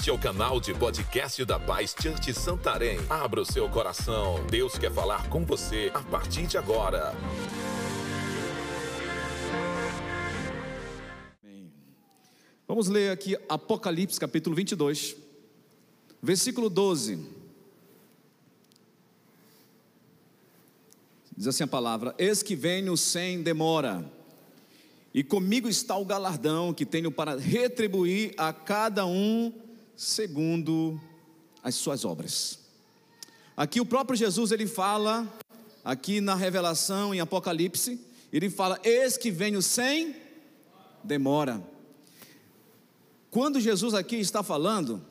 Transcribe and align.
Este 0.00 0.08
é 0.08 0.14
o 0.14 0.18
canal 0.18 0.58
de 0.58 0.72
podcast 0.72 1.44
da 1.44 1.60
Paz 1.60 1.94
Church 2.00 2.32
Santarém. 2.32 2.98
Abra 3.10 3.42
o 3.42 3.44
seu 3.44 3.68
coração. 3.68 4.42
Deus 4.46 4.78
quer 4.78 4.90
falar 4.90 5.28
com 5.28 5.44
você 5.44 5.90
a 5.92 6.00
partir 6.00 6.46
de 6.46 6.56
agora. 6.56 7.14
Vamos 12.66 12.88
ler 12.88 13.10
aqui 13.10 13.36
Apocalipse 13.46 14.18
capítulo 14.18 14.56
22, 14.56 15.16
versículo 16.22 16.70
12. 16.70 17.22
Diz 21.36 21.46
assim 21.46 21.64
a 21.64 21.68
palavra: 21.68 22.14
Eis 22.16 22.42
que 22.42 22.56
venho 22.56 22.96
sem 22.96 23.42
demora, 23.42 24.10
e 25.12 25.22
comigo 25.22 25.68
está 25.68 25.94
o 25.94 26.06
galardão 26.06 26.72
que 26.72 26.86
tenho 26.86 27.10
para 27.10 27.36
retribuir 27.36 28.32
a 28.38 28.50
cada 28.50 29.04
um 29.04 29.68
segundo 30.00 30.98
as 31.62 31.74
suas 31.74 32.06
obras. 32.06 32.58
Aqui 33.54 33.82
o 33.82 33.84
próprio 33.84 34.16
Jesus 34.16 34.50
ele 34.50 34.66
fala, 34.66 35.30
aqui 35.84 36.22
na 36.22 36.34
revelação 36.34 37.14
em 37.14 37.20
Apocalipse, 37.20 38.00
ele 38.32 38.48
fala: 38.48 38.80
Eis 38.82 39.18
que 39.18 39.30
venho 39.30 39.60
sem 39.60 40.16
demora. 41.04 41.62
Quando 43.30 43.60
Jesus 43.60 43.92
aqui 43.92 44.16
está 44.16 44.42
falando, 44.42 45.04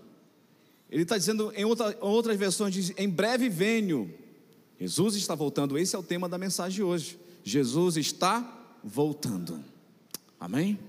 ele 0.89 1.03
está 1.03 1.19
dizendo 1.19 1.53
em 1.55 1.65
outra, 1.65 1.95
outras 2.01 2.35
versões, 2.35 2.73
diz, 2.73 2.91
em 2.97 3.07
breve 3.07 3.47
venho. 3.47 4.11
Jesus 4.79 5.13
está 5.15 5.35
voltando, 5.35 5.77
esse 5.77 5.95
é 5.95 5.99
o 5.99 6.03
tema 6.03 6.27
da 6.27 6.39
mensagem 6.39 6.77
de 6.77 6.83
hoje. 6.83 7.19
Jesus 7.43 7.95
está 7.95 8.73
voltando. 8.83 9.63
Amém? 10.39 10.79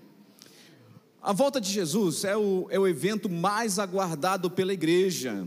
A 1.23 1.35
volta 1.35 1.61
de 1.61 1.71
Jesus 1.71 2.25
é 2.25 2.35
o, 2.35 2.67
é 2.71 2.79
o 2.79 2.89
evento 2.89 3.29
mais 3.29 3.79
aguardado 3.79 4.51
pela 4.51 4.73
igreja. 4.73 5.47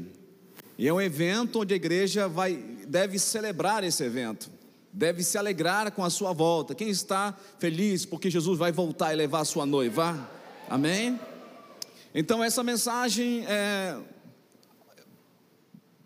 E 0.77 0.87
é 0.87 0.93
um 0.93 1.01
evento 1.01 1.61
onde 1.61 1.73
a 1.73 1.77
igreja 1.77 2.27
vai, 2.27 2.55
deve 2.87 3.17
celebrar 3.17 3.83
esse 3.83 4.03
evento, 4.03 4.51
deve 4.91 5.23
se 5.23 5.35
alegrar 5.35 5.91
com 5.91 6.03
a 6.03 6.11
sua 6.11 6.31
volta. 6.31 6.75
Quem 6.75 6.89
está 6.89 7.35
feliz 7.57 8.05
porque 8.05 8.29
Jesus 8.29 8.59
vai 8.59 8.71
voltar 8.71 9.13
e 9.13 9.15
levar 9.15 9.39
a 9.39 9.45
sua 9.45 9.65
noiva? 9.65 10.29
Amém? 10.69 11.19
Então, 12.13 12.43
essa 12.43 12.63
mensagem 12.63 13.43
é. 13.47 13.97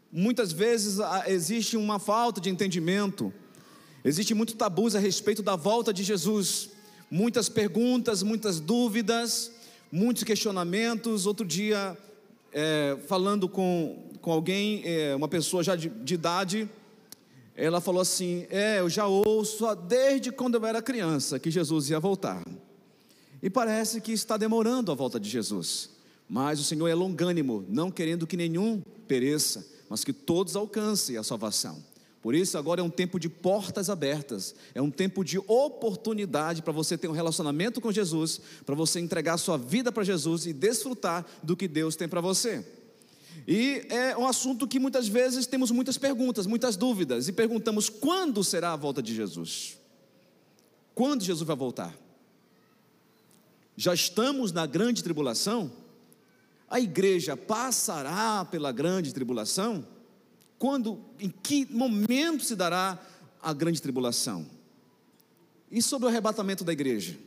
Muitas 0.09 0.53
vezes 0.53 0.99
existe 1.27 1.75
uma 1.75 1.99
falta 1.99 2.39
de 2.39 2.49
entendimento, 2.49 3.33
existe 4.03 4.33
muito 4.33 4.55
tabus 4.55 4.95
a 4.95 4.99
respeito 4.99 5.43
da 5.43 5.57
volta 5.57 5.93
de 5.93 6.03
Jesus, 6.03 6.69
muitas 7.11 7.49
perguntas, 7.49 8.23
muitas 8.23 8.59
dúvidas, 8.59 9.51
muitos 9.97 10.23
questionamentos. 10.23 11.25
Outro 11.25 11.45
dia, 11.45 11.97
é, 12.53 12.97
falando 13.07 13.49
com, 13.49 14.03
com 14.21 14.31
alguém, 14.31 14.83
é, 14.85 15.15
uma 15.15 15.27
pessoa 15.27 15.63
já 15.63 15.75
de, 15.75 15.89
de 15.89 16.13
idade, 16.13 16.69
ela 17.55 17.81
falou 17.81 18.01
assim: 18.01 18.45
É, 18.49 18.79
eu 18.79 18.89
já 18.89 19.07
ouço 19.07 19.73
desde 19.75 20.31
quando 20.31 20.55
eu 20.55 20.65
era 20.65 20.81
criança 20.81 21.39
que 21.39 21.49
Jesus 21.49 21.89
ia 21.89 21.99
voltar. 21.99 22.43
E 23.41 23.49
parece 23.49 23.99
que 23.99 24.11
está 24.11 24.37
demorando 24.37 24.91
a 24.91 24.95
volta 24.95 25.19
de 25.19 25.29
Jesus. 25.29 25.89
Mas 26.29 26.59
o 26.59 26.63
Senhor 26.63 26.87
é 26.87 26.93
longânimo, 26.93 27.65
não 27.67 27.89
querendo 27.89 28.27
que 28.27 28.35
nenhum 28.35 28.81
pereça, 29.07 29.65
mas 29.89 30.03
que 30.03 30.11
todos 30.11 30.55
alcancem 30.55 31.17
a 31.17 31.23
salvação. 31.23 31.81
Por 32.27 32.35
isso, 32.35 32.57
agora 32.57 32.81
é 32.81 32.83
um 32.83 32.89
tempo 32.89 33.17
de 33.17 33.29
portas 33.29 33.89
abertas, 33.89 34.53
é 34.75 34.81
um 34.81 34.91
tempo 34.91 35.23
de 35.23 35.37
oportunidade 35.47 36.61
para 36.61 36.73
você 36.73 36.97
ter 36.97 37.07
um 37.07 37.13
relacionamento 37.13 37.79
com 37.79 37.89
Jesus, 37.89 38.41
para 38.65 38.75
você 38.75 38.99
entregar 38.99 39.37
sua 39.37 39.57
vida 39.57 39.93
para 39.93 40.03
Jesus 40.03 40.45
e 40.45 40.51
desfrutar 40.51 41.25
do 41.41 41.55
que 41.55 41.69
Deus 41.69 41.95
tem 41.95 42.05
para 42.05 42.19
você. 42.19 42.67
E 43.47 43.85
é 43.87 44.17
um 44.17 44.27
assunto 44.27 44.67
que 44.67 44.77
muitas 44.77 45.07
vezes 45.07 45.47
temos 45.47 45.71
muitas 45.71 45.97
perguntas, 45.97 46.45
muitas 46.45 46.75
dúvidas, 46.75 47.29
e 47.29 47.31
perguntamos: 47.31 47.87
quando 47.87 48.43
será 48.43 48.73
a 48.73 48.75
volta 48.75 49.01
de 49.01 49.15
Jesus? 49.15 49.77
Quando 50.93 51.23
Jesus 51.23 51.47
vai 51.47 51.55
voltar? 51.55 51.97
Já 53.77 53.93
estamos 53.93 54.51
na 54.51 54.65
grande 54.65 55.01
tribulação? 55.01 55.71
A 56.69 56.77
igreja 56.77 57.37
passará 57.37 58.43
pela 58.43 58.73
grande 58.73 59.13
tribulação? 59.13 59.95
Quando, 60.59 60.99
em 61.19 61.29
que 61.29 61.65
momento 61.71 62.43
se 62.43 62.55
dará 62.55 62.99
a 63.41 63.53
grande 63.53 63.81
tribulação? 63.81 64.45
E 65.71 65.81
sobre 65.81 66.07
o 66.07 66.09
arrebatamento 66.09 66.63
da 66.63 66.73
igreja? 66.73 67.17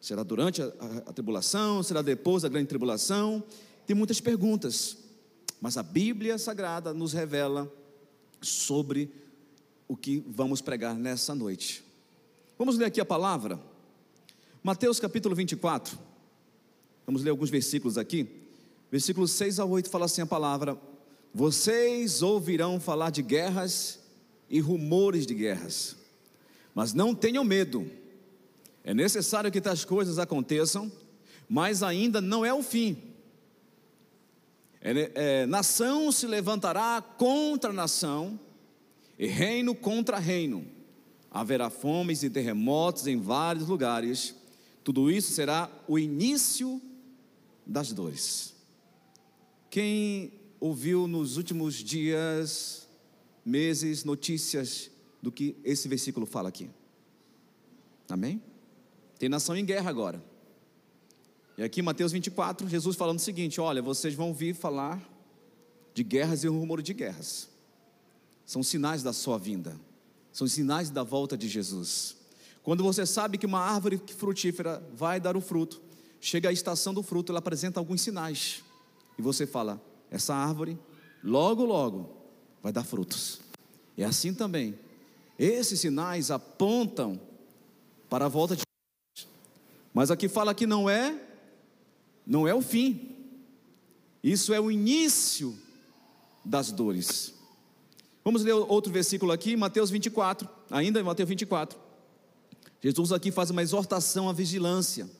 Será 0.00 0.22
durante 0.22 0.62
a, 0.62 0.66
a, 0.66 0.98
a 1.10 1.12
tribulação? 1.12 1.82
Será 1.82 2.02
depois 2.02 2.42
da 2.42 2.48
grande 2.48 2.68
tribulação? 2.68 3.42
Tem 3.86 3.94
muitas 3.94 4.20
perguntas, 4.20 4.96
mas 5.60 5.76
a 5.76 5.82
Bíblia 5.82 6.38
Sagrada 6.38 6.94
nos 6.94 7.12
revela 7.12 7.70
sobre 8.40 9.10
o 9.88 9.96
que 9.96 10.24
vamos 10.26 10.60
pregar 10.60 10.94
nessa 10.94 11.34
noite. 11.34 11.84
Vamos 12.58 12.78
ler 12.78 12.86
aqui 12.86 13.00
a 13.00 13.04
palavra. 13.04 13.58
Mateus 14.62 14.98
capítulo 15.00 15.34
24. 15.34 15.98
Vamos 17.06 17.22
ler 17.22 17.30
alguns 17.30 17.50
versículos 17.50 17.98
aqui. 17.98 18.26
Versículos 18.90 19.32
6 19.32 19.58
a 19.58 19.64
8 19.64 19.90
fala 19.90 20.06
assim 20.06 20.22
a 20.22 20.26
palavra: 20.26 20.78
Vocês 21.34 22.22
ouvirão 22.22 22.78
falar 22.78 23.10
de 23.10 23.20
guerras 23.20 23.98
e 24.48 24.60
rumores 24.60 25.26
de 25.26 25.34
guerras, 25.34 25.96
mas 26.72 26.94
não 26.94 27.12
tenham 27.12 27.42
medo. 27.42 27.90
É 28.84 28.94
necessário 28.94 29.50
que 29.50 29.60
tais 29.60 29.84
coisas 29.84 30.20
aconteçam, 30.20 30.92
mas 31.48 31.82
ainda 31.82 32.20
não 32.20 32.44
é 32.44 32.54
o 32.54 32.62
fim. 32.62 32.96
É, 34.80 35.10
é, 35.14 35.46
nação 35.46 36.12
se 36.12 36.24
levantará 36.26 37.02
contra 37.02 37.72
nação, 37.72 38.38
e 39.18 39.26
reino 39.26 39.74
contra 39.74 40.18
reino. 40.18 40.64
Haverá 41.30 41.68
fomes 41.68 42.22
e 42.22 42.30
terremotos 42.30 43.08
em 43.08 43.20
vários 43.20 43.66
lugares. 43.66 44.34
Tudo 44.84 45.10
isso 45.10 45.32
será 45.32 45.68
o 45.88 45.98
início 45.98 46.80
das 47.66 47.92
dores. 47.92 48.54
Quem 49.68 50.32
ouviu 50.64 51.06
nos 51.06 51.36
últimos 51.36 51.74
dias, 51.74 52.88
meses, 53.44 54.02
notícias 54.02 54.90
do 55.20 55.30
que 55.30 55.54
esse 55.62 55.86
versículo 55.86 56.24
fala 56.24 56.48
aqui? 56.48 56.70
Amém? 58.08 58.42
Tem 59.18 59.28
nação 59.28 59.54
em 59.54 59.62
guerra 59.62 59.90
agora. 59.90 60.24
E 61.58 61.62
aqui, 61.62 61.82
Mateus 61.82 62.12
24, 62.12 62.66
Jesus 62.66 62.96
falando 62.96 63.18
o 63.18 63.22
seguinte: 63.22 63.60
Olha, 63.60 63.82
vocês 63.82 64.14
vão 64.14 64.28
ouvir 64.28 64.54
falar 64.54 65.06
de 65.92 66.02
guerras 66.02 66.44
e 66.44 66.48
rumor 66.48 66.80
de 66.80 66.94
guerras. 66.94 67.50
São 68.46 68.62
sinais 68.62 69.02
da 69.02 69.12
sua 69.12 69.36
vinda, 69.36 69.78
são 70.32 70.48
sinais 70.48 70.88
da 70.88 71.02
volta 71.02 71.36
de 71.36 71.46
Jesus. 71.46 72.16
Quando 72.62 72.82
você 72.82 73.04
sabe 73.04 73.36
que 73.36 73.44
uma 73.44 73.60
árvore 73.60 74.00
frutífera 74.16 74.82
vai 74.94 75.20
dar 75.20 75.36
o 75.36 75.42
fruto, 75.42 75.82
chega 76.22 76.48
a 76.48 76.52
estação 76.52 76.94
do 76.94 77.02
fruto, 77.02 77.32
ela 77.32 77.38
apresenta 77.40 77.78
alguns 77.78 78.00
sinais 78.00 78.64
e 79.18 79.22
você 79.22 79.46
fala: 79.46 79.78
essa 80.14 80.32
árvore, 80.32 80.78
logo, 81.24 81.64
logo, 81.64 82.08
vai 82.62 82.72
dar 82.72 82.84
frutos. 82.84 83.40
E 83.96 84.04
assim 84.04 84.32
também, 84.32 84.78
esses 85.36 85.80
sinais 85.80 86.30
apontam 86.30 87.20
para 88.08 88.26
a 88.26 88.28
volta 88.28 88.54
de 88.54 88.62
Jesus. 88.62 89.28
Mas 89.92 90.12
aqui 90.12 90.28
fala 90.28 90.54
que 90.54 90.68
não 90.68 90.88
é, 90.88 91.20
não 92.24 92.46
é 92.46 92.54
o 92.54 92.62
fim. 92.62 93.10
Isso 94.22 94.54
é 94.54 94.60
o 94.60 94.70
início 94.70 95.58
das 96.44 96.70
dores. 96.70 97.34
Vamos 98.24 98.44
ler 98.44 98.52
outro 98.52 98.92
versículo 98.92 99.32
aqui, 99.32 99.56
Mateus 99.56 99.90
24, 99.90 100.48
ainda 100.70 101.00
em 101.00 101.02
Mateus 101.02 101.28
24. 101.28 101.76
Jesus 102.80 103.10
aqui 103.10 103.32
faz 103.32 103.50
uma 103.50 103.62
exortação 103.62 104.28
à 104.28 104.32
vigilância. 104.32 105.10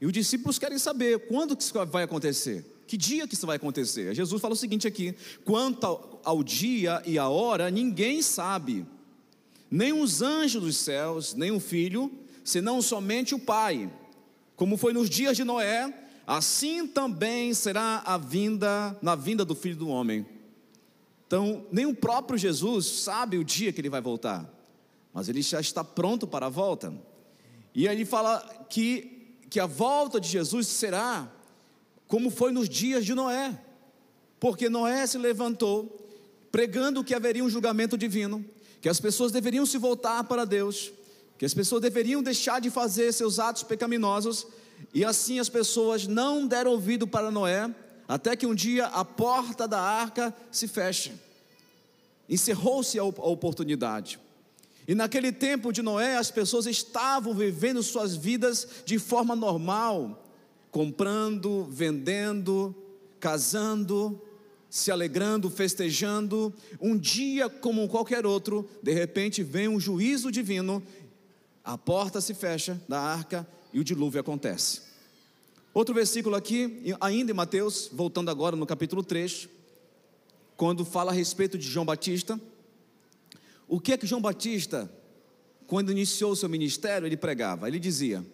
E 0.00 0.06
os 0.06 0.12
discípulos 0.14 0.58
querem 0.58 0.78
saber 0.78 1.28
quando 1.28 1.54
que 1.54 1.62
isso 1.62 1.74
vai 1.86 2.04
acontecer. 2.04 2.73
Que 2.86 2.96
dia 2.96 3.26
que 3.26 3.34
isso 3.34 3.46
vai 3.46 3.56
acontecer? 3.56 4.14
Jesus 4.14 4.40
fala 4.40 4.54
o 4.54 4.56
seguinte 4.56 4.86
aqui: 4.86 5.14
quanto 5.44 6.20
ao, 6.24 6.42
dia 6.42 7.02
e 7.06 7.18
à 7.18 7.28
hora, 7.28 7.70
ninguém 7.70 8.20
sabe, 8.20 8.86
nem 9.70 9.92
os 9.92 10.22
anjos 10.22 10.62
dos 10.62 10.76
céus, 10.76 11.34
nem 11.34 11.50
o 11.50 11.60
filho, 11.60 12.12
senão 12.44 12.82
somente 12.82 13.34
o 13.34 13.38
Pai. 13.38 13.90
Como 14.56 14.76
foi 14.76 14.92
nos 14.92 15.10
dias 15.10 15.36
de 15.36 15.44
Noé, 15.44 15.92
assim 16.26 16.86
também 16.86 17.52
será 17.54 18.02
a 18.04 18.16
vinda 18.16 18.96
na 19.02 19.14
vinda 19.14 19.44
do 19.44 19.54
Filho 19.54 19.76
do 19.76 19.88
Homem. 19.88 20.26
Então, 21.26 21.66
nem 21.72 21.86
o 21.86 21.94
próprio 21.94 22.38
Jesus 22.38 22.86
sabe 22.86 23.38
o 23.38 23.44
dia 23.44 23.72
que 23.72 23.80
ele 23.80 23.90
vai 23.90 24.00
voltar, 24.00 24.48
mas 25.12 25.28
ele 25.28 25.42
já 25.42 25.60
está 25.60 25.82
pronto 25.82 26.26
para 26.26 26.46
a 26.46 26.50
volta. 26.50 26.94
E 27.74 27.88
aí 27.88 27.96
ele 27.96 28.04
fala 28.04 28.38
que, 28.68 29.36
que 29.50 29.58
a 29.58 29.66
volta 29.66 30.20
de 30.20 30.28
Jesus 30.28 30.68
será 30.68 31.33
como 32.06 32.30
foi 32.30 32.52
nos 32.52 32.68
dias 32.68 33.04
de 33.04 33.14
Noé, 33.14 33.58
porque 34.38 34.68
Noé 34.68 35.06
se 35.06 35.18
levantou 35.18 36.00
pregando 36.50 37.02
que 37.02 37.14
haveria 37.14 37.42
um 37.42 37.50
julgamento 37.50 37.98
divino, 37.98 38.44
que 38.80 38.88
as 38.88 39.00
pessoas 39.00 39.32
deveriam 39.32 39.66
se 39.66 39.76
voltar 39.76 40.22
para 40.24 40.44
Deus, 40.44 40.92
que 41.36 41.44
as 41.44 41.52
pessoas 41.52 41.82
deveriam 41.82 42.22
deixar 42.22 42.60
de 42.60 42.70
fazer 42.70 43.12
seus 43.12 43.38
atos 43.38 43.64
pecaminosos, 43.64 44.46
e 44.92 45.04
assim 45.04 45.38
as 45.38 45.48
pessoas 45.48 46.06
não 46.06 46.46
deram 46.46 46.70
ouvido 46.70 47.06
para 47.06 47.30
Noé, 47.30 47.74
até 48.06 48.36
que 48.36 48.46
um 48.46 48.54
dia 48.54 48.86
a 48.86 49.04
porta 49.04 49.66
da 49.66 49.80
arca 49.80 50.34
se 50.50 50.68
fecha. 50.68 51.12
Encerrou-se 52.28 52.98
a 52.98 53.04
oportunidade. 53.04 54.20
E 54.86 54.94
naquele 54.94 55.32
tempo 55.32 55.72
de 55.72 55.82
Noé, 55.82 56.16
as 56.16 56.30
pessoas 56.30 56.66
estavam 56.66 57.34
vivendo 57.34 57.82
suas 57.82 58.14
vidas 58.14 58.68
de 58.84 58.98
forma 58.98 59.34
normal, 59.34 60.23
comprando, 60.74 61.68
vendendo, 61.70 62.74
casando, 63.20 64.20
se 64.68 64.90
alegrando, 64.90 65.48
festejando. 65.48 66.52
Um 66.80 66.98
dia 66.98 67.48
como 67.48 67.88
qualquer 67.88 68.26
outro, 68.26 68.68
de 68.82 68.92
repente 68.92 69.40
vem 69.40 69.68
um 69.68 69.78
juízo 69.78 70.32
divino, 70.32 70.82
a 71.62 71.78
porta 71.78 72.20
se 72.20 72.34
fecha 72.34 72.82
da 72.88 72.98
arca 72.98 73.46
e 73.72 73.78
o 73.78 73.84
dilúvio 73.84 74.20
acontece. 74.20 74.82
Outro 75.72 75.94
versículo 75.94 76.34
aqui, 76.34 76.82
ainda 77.00 77.30
em 77.30 77.34
Mateus, 77.36 77.88
voltando 77.92 78.28
agora 78.28 78.56
no 78.56 78.66
capítulo 78.66 79.04
3, 79.04 79.48
quando 80.56 80.84
fala 80.84 81.12
a 81.12 81.14
respeito 81.14 81.56
de 81.56 81.68
João 81.68 81.86
Batista. 81.86 82.40
O 83.68 83.78
que 83.78 83.92
é 83.92 83.96
que 83.96 84.08
João 84.08 84.20
Batista, 84.20 84.90
quando 85.68 85.92
iniciou 85.92 86.34
seu 86.34 86.48
ministério, 86.48 87.06
ele 87.06 87.16
pregava? 87.16 87.68
Ele 87.68 87.78
dizia: 87.78 88.26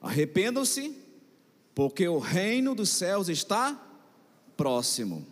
Arrependam-se, 0.00 1.06
porque 1.78 2.08
o 2.08 2.18
reino 2.18 2.74
dos 2.74 2.88
céus 2.88 3.28
está 3.28 3.80
próximo. 4.56 5.24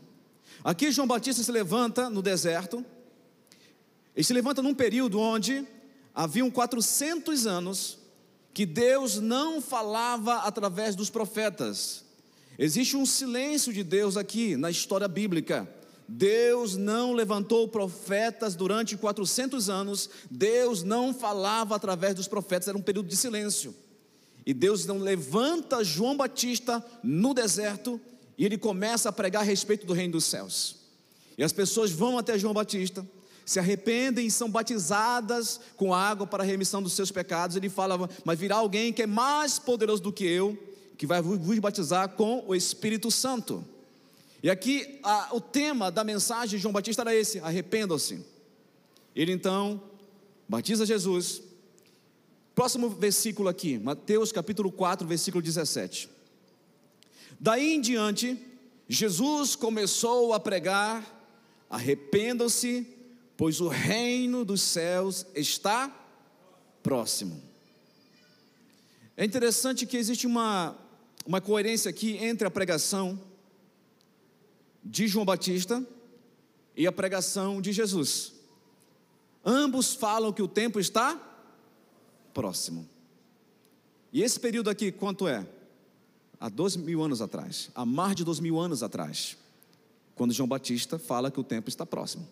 Aqui 0.62 0.92
João 0.92 1.08
Batista 1.08 1.42
se 1.42 1.50
levanta 1.50 2.08
no 2.08 2.22
deserto, 2.22 2.86
ele 4.14 4.22
se 4.22 4.32
levanta 4.32 4.62
num 4.62 4.72
período 4.72 5.18
onde 5.18 5.66
haviam 6.14 6.48
400 6.48 7.48
anos 7.48 7.98
que 8.54 8.64
Deus 8.64 9.18
não 9.18 9.60
falava 9.60 10.36
através 10.36 10.94
dos 10.94 11.10
profetas. 11.10 12.04
Existe 12.56 12.96
um 12.96 13.04
silêncio 13.04 13.72
de 13.72 13.82
Deus 13.82 14.16
aqui 14.16 14.56
na 14.56 14.70
história 14.70 15.08
bíblica. 15.08 15.68
Deus 16.06 16.76
não 16.76 17.12
levantou 17.12 17.66
profetas 17.66 18.54
durante 18.54 18.96
400 18.96 19.68
anos, 19.68 20.08
Deus 20.30 20.84
não 20.84 21.12
falava 21.12 21.74
através 21.74 22.14
dos 22.14 22.28
profetas, 22.28 22.68
era 22.68 22.78
um 22.78 22.82
período 22.82 23.08
de 23.08 23.16
silêncio. 23.16 23.74
E 24.46 24.54
Deus 24.54 24.86
não 24.86 24.98
levanta 24.98 25.82
João 25.82 26.16
Batista 26.16 26.82
no 27.02 27.34
deserto 27.34 28.00
e 28.38 28.44
ele 28.44 28.56
começa 28.56 29.08
a 29.08 29.12
pregar 29.12 29.42
a 29.42 29.44
respeito 29.44 29.84
do 29.84 29.92
reino 29.92 30.12
dos 30.12 30.24
céus. 30.24 30.76
E 31.36 31.42
as 31.42 31.52
pessoas 31.52 31.90
vão 31.90 32.16
até 32.16 32.38
João 32.38 32.54
Batista, 32.54 33.06
se 33.44 33.58
arrependem 33.58 34.26
e 34.26 34.30
são 34.30 34.48
batizadas 34.48 35.60
com 35.76 35.92
água 35.92 36.26
para 36.26 36.42
a 36.42 36.46
remissão 36.46 36.82
dos 36.82 36.92
seus 36.92 37.10
pecados. 37.10 37.56
Ele 37.56 37.68
fala: 37.68 38.08
Mas 38.24 38.38
virá 38.38 38.56
alguém 38.56 38.92
que 38.92 39.02
é 39.02 39.06
mais 39.06 39.58
poderoso 39.58 40.02
do 40.02 40.12
que 40.12 40.24
eu, 40.24 40.56
que 40.96 41.06
vai 41.06 41.20
vos 41.20 41.58
batizar 41.58 42.10
com 42.10 42.44
o 42.46 42.54
Espírito 42.54 43.10
Santo. 43.10 43.64
E 44.42 44.50
aqui 44.50 45.00
a, 45.02 45.30
o 45.32 45.40
tema 45.40 45.90
da 45.90 46.04
mensagem 46.04 46.56
de 46.56 46.62
João 46.62 46.72
Batista 46.72 47.02
era 47.02 47.14
esse: 47.14 47.40
arrependam-se. 47.40 48.24
Ele 49.14 49.32
então 49.32 49.82
batiza 50.48 50.86
Jesus. 50.86 51.42
Próximo 52.56 52.88
versículo 52.88 53.50
aqui, 53.50 53.78
Mateus 53.78 54.32
capítulo 54.32 54.72
4, 54.72 55.06
versículo 55.06 55.42
17. 55.42 56.08
Daí 57.38 57.74
em 57.74 57.82
diante, 57.82 58.42
Jesus 58.88 59.54
começou 59.54 60.32
a 60.32 60.40
pregar: 60.40 61.04
arrependam-se, 61.68 62.86
pois 63.36 63.60
o 63.60 63.68
reino 63.68 64.42
dos 64.42 64.62
céus 64.62 65.26
está 65.34 65.94
próximo. 66.82 67.42
É 69.18 69.24
interessante 69.26 69.84
que 69.84 69.98
existe 69.98 70.26
uma, 70.26 70.74
uma 71.26 71.42
coerência 71.42 71.90
aqui 71.90 72.16
entre 72.16 72.48
a 72.48 72.50
pregação 72.50 73.20
de 74.82 75.06
João 75.06 75.26
Batista 75.26 75.86
e 76.74 76.86
a 76.86 76.92
pregação 76.92 77.60
de 77.60 77.70
Jesus. 77.70 78.32
Ambos 79.44 79.92
falam 79.92 80.32
que 80.32 80.40
o 80.40 80.48
tempo 80.48 80.80
está 80.80 81.25
próximo. 82.36 82.86
E 84.12 84.22
esse 84.22 84.38
período 84.38 84.68
aqui, 84.68 84.92
quanto 84.92 85.26
é? 85.26 85.46
Há 86.38 86.50
dois 86.50 86.76
mil 86.76 87.02
anos 87.02 87.22
atrás, 87.22 87.70
há 87.74 87.86
mais 87.86 88.14
de 88.14 88.24
dois 88.24 88.38
mil 88.38 88.60
anos 88.60 88.82
atrás, 88.82 89.38
quando 90.14 90.34
João 90.34 90.46
Batista 90.46 90.98
fala 90.98 91.30
que 91.30 91.40
o 91.40 91.44
tempo 91.44 91.70
está 91.70 91.86
próximo. 91.86 92.28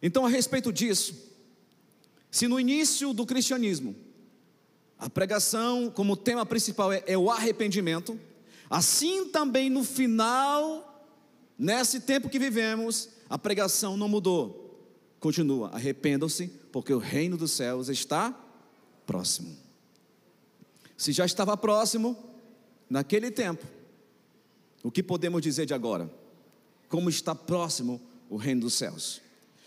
Então, 0.00 0.24
a 0.24 0.28
respeito 0.28 0.72
disso, 0.72 1.12
se 2.30 2.46
no 2.46 2.60
início 2.60 3.12
do 3.12 3.26
cristianismo, 3.26 3.96
a 4.96 5.10
pregação 5.10 5.90
como 5.90 6.16
tema 6.16 6.46
principal 6.46 6.92
é, 6.92 7.02
é 7.06 7.18
o 7.18 7.32
arrependimento, 7.32 8.16
Assim 8.70 9.26
também 9.26 9.70
no 9.70 9.82
final, 9.82 11.06
nesse 11.58 12.00
tempo 12.00 12.28
que 12.28 12.38
vivemos, 12.38 13.08
a 13.28 13.38
pregação 13.38 13.96
não 13.96 14.08
mudou. 14.08 14.67
Continua, 15.20 15.70
arrependam-se, 15.70 16.48
porque 16.70 16.92
o 16.92 16.98
reino 16.98 17.36
dos 17.36 17.52
céus 17.52 17.88
está 17.88 18.34
próximo. 19.06 19.56
Se 20.96 21.12
já 21.12 21.24
estava 21.24 21.56
próximo, 21.56 22.16
naquele 22.88 23.30
tempo, 23.30 23.66
o 24.82 24.90
que 24.90 25.02
podemos 25.02 25.42
dizer 25.42 25.66
de 25.66 25.74
agora? 25.74 26.10
Como 26.88 27.10
está 27.10 27.34
próximo 27.34 28.00
o 28.30 28.36
reino 28.36 28.62
dos 28.62 28.74
céus? 28.74 29.20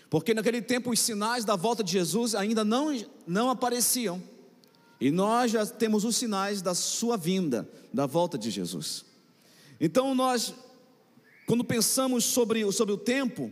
Porque 0.09 0.33
naquele 0.33 0.61
tempo 0.61 0.91
os 0.91 0.99
sinais 0.99 1.45
da 1.45 1.55
volta 1.55 1.83
de 1.83 1.91
Jesus 1.93 2.35
ainda 2.35 2.65
não, 2.65 2.93
não 3.25 3.49
apareciam. 3.49 4.21
E 4.99 5.09
nós 5.09 5.51
já 5.51 5.65
temos 5.65 6.03
os 6.03 6.15
sinais 6.15 6.61
da 6.61 6.75
sua 6.75 7.17
vinda, 7.17 7.67
da 7.93 8.05
volta 8.05 8.37
de 8.37 8.51
Jesus. 8.51 9.05
Então 9.79 10.13
nós, 10.13 10.53
quando 11.47 11.63
pensamos 11.63 12.23
sobre, 12.23 12.69
sobre 12.71 12.93
o 12.93 12.97
tempo, 12.97 13.51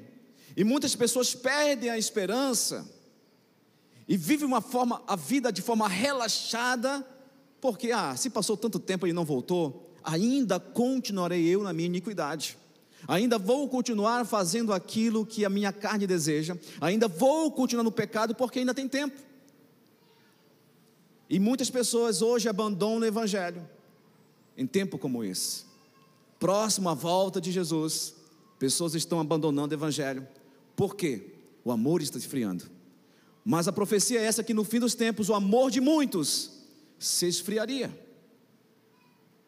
e 0.60 0.64
muitas 0.66 0.94
pessoas 0.94 1.34
perdem 1.34 1.90
a 1.90 1.98
esperança 1.98 2.86
e 4.06 4.18
vivem 4.18 4.46
uma 4.46 4.60
forma, 4.60 5.02
a 5.08 5.16
vida 5.16 5.54
de 5.54 5.62
forma 5.62 5.88
relaxada, 5.88 7.08
porque 7.62 7.94
ah, 7.94 8.14
se 8.18 8.30
passou 8.30 8.58
tanto 8.58 8.78
tempo 8.78 9.08
e 9.08 9.14
não 9.14 9.24
voltou, 9.24 9.96
ainda 10.04 10.60
continuarei 10.60 11.48
eu 11.48 11.64
na 11.64 11.72
minha 11.72 11.86
iniquidade. 11.86 12.58
Ainda 13.08 13.40
vou 13.40 13.70
continuar 13.70 14.26
fazendo 14.26 14.74
aquilo 14.74 15.26
que 15.26 15.46
a 15.46 15.50
minha 15.50 15.72
carne 15.72 16.06
deseja, 16.06 16.58
ainda 16.82 17.08
vou 17.08 17.50
continuar 17.54 17.86
no 17.86 17.92
pecado 17.92 18.36
porque 18.36 18.60
ainda 18.60 18.74
tem 18.74 18.86
tempo. 18.86 19.18
E 21.30 21.40
muitas 21.40 21.70
pessoas 21.70 22.22
hoje 22.22 22.50
abandonam 22.50 23.00
o 23.00 23.06
Evangelho 23.06 23.66
em 24.58 24.68
tempo 24.68 24.98
como 24.98 25.24
esse. 25.24 25.64
Próximo 26.38 26.90
à 26.90 26.94
volta 26.94 27.40
de 27.40 27.50
Jesus, 27.50 28.14
pessoas 28.60 28.94
estão 28.94 29.22
abandonando 29.22 29.74
o 29.74 29.78
Evangelho. 29.78 30.28
Por 30.80 30.96
quê? 30.96 31.34
O 31.62 31.74
amor 31.74 32.02
está 32.02 32.18
esfriando. 32.18 32.64
Mas 33.44 33.68
a 33.68 33.72
profecia 33.74 34.18
é 34.18 34.24
essa 34.24 34.46
que 34.46 34.54
no 34.54 34.64
fim 34.64 34.80
dos 34.80 34.96
tempos 34.96 35.28
o 35.28 35.34
amor 35.34 35.70
de 35.70 35.82
muitos 35.82 36.52
se 36.98 37.28
esfriaria. 37.28 37.92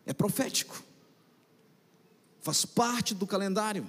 É 0.06 0.12
profético. 0.12 0.84
Faz 2.42 2.66
parte 2.66 3.16
do 3.16 3.26
calendário. 3.26 3.88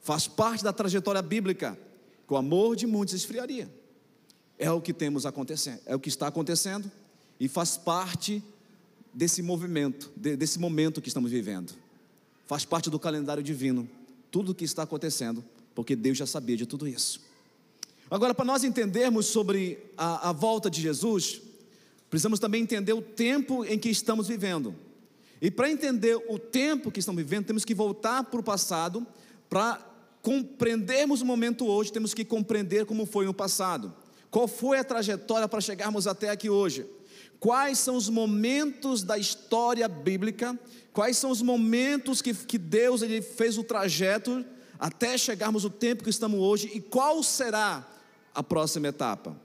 Faz 0.00 0.26
parte 0.26 0.64
da 0.64 0.72
trajetória 0.72 1.20
bíblica. 1.20 1.78
Que 2.26 2.32
o 2.32 2.38
amor 2.38 2.76
de 2.76 2.86
muitos 2.86 3.14
esfriaria. 3.14 3.70
É 4.58 4.70
o 4.70 4.80
que 4.80 4.94
temos 4.94 5.26
acontecendo, 5.26 5.82
é 5.84 5.94
o 5.94 6.00
que 6.00 6.08
está 6.08 6.28
acontecendo 6.28 6.90
e 7.38 7.46
faz 7.46 7.76
parte 7.76 8.42
desse 9.12 9.42
movimento, 9.42 10.10
desse 10.16 10.58
momento 10.58 11.02
que 11.02 11.08
estamos 11.08 11.30
vivendo. 11.30 11.74
Faz 12.46 12.64
parte 12.64 12.88
do 12.88 12.98
calendário 12.98 13.42
divino, 13.42 13.86
tudo 14.30 14.52
o 14.52 14.54
que 14.54 14.64
está 14.64 14.84
acontecendo, 14.84 15.44
porque 15.78 15.94
Deus 15.94 16.18
já 16.18 16.26
sabia 16.26 16.56
de 16.56 16.66
tudo 16.66 16.88
isso. 16.88 17.20
Agora, 18.10 18.34
para 18.34 18.44
nós 18.44 18.64
entendermos 18.64 19.26
sobre 19.26 19.78
a, 19.96 20.30
a 20.30 20.32
volta 20.32 20.68
de 20.68 20.82
Jesus, 20.82 21.40
precisamos 22.10 22.40
também 22.40 22.62
entender 22.62 22.92
o 22.92 23.00
tempo 23.00 23.64
em 23.64 23.78
que 23.78 23.88
estamos 23.88 24.26
vivendo. 24.26 24.74
E 25.40 25.52
para 25.52 25.70
entender 25.70 26.16
o 26.28 26.36
tempo 26.36 26.90
que 26.90 26.98
estamos 26.98 27.22
vivendo, 27.22 27.46
temos 27.46 27.64
que 27.64 27.76
voltar 27.76 28.24
para 28.24 28.40
o 28.40 28.42
passado, 28.42 29.06
para 29.48 29.80
compreendermos 30.20 31.22
o 31.22 31.24
momento 31.24 31.64
hoje, 31.64 31.92
temos 31.92 32.12
que 32.12 32.24
compreender 32.24 32.84
como 32.84 33.06
foi 33.06 33.24
no 33.24 33.32
passado. 33.32 33.94
Qual 34.32 34.48
foi 34.48 34.80
a 34.80 34.84
trajetória 34.84 35.46
para 35.46 35.60
chegarmos 35.60 36.08
até 36.08 36.28
aqui 36.28 36.50
hoje? 36.50 36.86
Quais 37.38 37.78
são 37.78 37.94
os 37.94 38.08
momentos 38.08 39.04
da 39.04 39.16
história 39.16 39.86
bíblica? 39.86 40.58
Quais 40.92 41.16
são 41.16 41.30
os 41.30 41.40
momentos 41.40 42.20
que, 42.20 42.34
que 42.34 42.58
Deus 42.58 43.00
ele 43.00 43.22
fez 43.22 43.56
o 43.56 43.62
trajeto 43.62 44.44
até 44.78 45.18
chegarmos 45.18 45.64
o 45.64 45.70
tempo 45.70 46.04
que 46.04 46.10
estamos 46.10 46.38
hoje? 46.38 46.70
E 46.72 46.80
qual 46.80 47.22
será 47.22 47.86
a 48.34 48.42
próxima 48.42 48.88
etapa? 48.88 49.36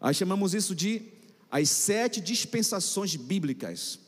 Aí 0.00 0.14
chamamos 0.14 0.54
isso 0.54 0.74
de 0.74 1.02
as 1.50 1.70
sete 1.70 2.20
dispensações 2.20 3.16
bíblicas, 3.16 3.98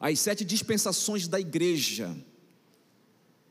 as 0.00 0.20
sete 0.20 0.44
dispensações 0.44 1.26
da 1.26 1.40
igreja. 1.40 2.16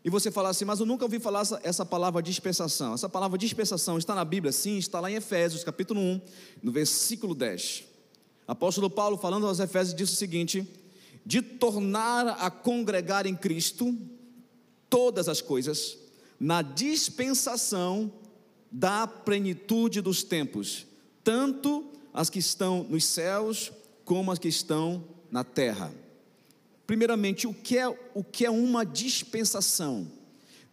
E 0.03 0.09
você 0.09 0.31
fala 0.31 0.49
assim, 0.49 0.65
mas 0.65 0.79
eu 0.79 0.85
nunca 0.85 1.05
ouvi 1.05 1.19
falar 1.19 1.41
essa, 1.41 1.59
essa, 1.63 1.85
palavra 1.85 2.21
dispensação. 2.21 2.93
Essa 2.93 3.07
palavra 3.07 3.37
dispensação 3.37 3.97
está 3.97 4.13
na 4.13 4.25
Bíblia? 4.25 4.51
Sim, 4.51 4.77
está 4.77 4.99
lá 4.99 5.09
em 5.09 5.15
Efésios, 5.15 5.63
capítulo 5.63 5.99
1, 5.99 6.21
no 6.61 6.71
versículo 6.71 7.33
10. 7.33 7.85
Apóstolo 8.45 8.89
Paulo, 8.89 9.17
falando 9.17 9.47
aos 9.47 9.59
Efésios, 9.59 9.95
disse 9.95 10.13
o 10.13 10.17
seguinte: 10.17 10.67
de 11.25 11.41
tornar 11.41 12.27
a 12.27 12.51
congregar 12.51 13.25
em 13.25 13.35
Cristo 13.35 13.97
todas 14.89 15.29
as 15.29 15.41
coisas 15.41 16.02
na 16.43 16.61
dispensação 16.61 18.11
da 18.69 19.07
plenitude 19.07 20.01
dos 20.01 20.23
tempos, 20.23 20.85
tanto 21.23 21.89
as 22.13 22.29
que 22.29 22.37
estão 22.37 22.83
nos 22.83 23.05
céus 23.05 23.71
como 24.03 24.29
as 24.29 24.37
que 24.37 24.49
estão 24.49 25.05
na 25.31 25.45
terra. 25.45 25.93
Primeiramente, 26.85 27.47
o 27.47 27.53
que 27.53 27.77
é, 27.77 27.87
o 28.13 28.21
que 28.21 28.45
é 28.45 28.49
uma 28.49 28.85
dispensação? 28.85 30.05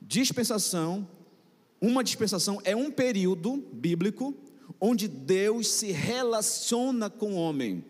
Dispensação, 0.03 1.07
uma 1.81 2.03
dispensação 2.03 2.61
é 2.65 2.75
um 2.75 2.91
período 2.91 3.65
bíblico 3.73 4.35
onde 4.81 5.07
Deus 5.07 5.69
se 5.69 5.93
relaciona 5.93 7.09
com 7.09 7.35
o 7.35 7.37
homem. 7.37 7.85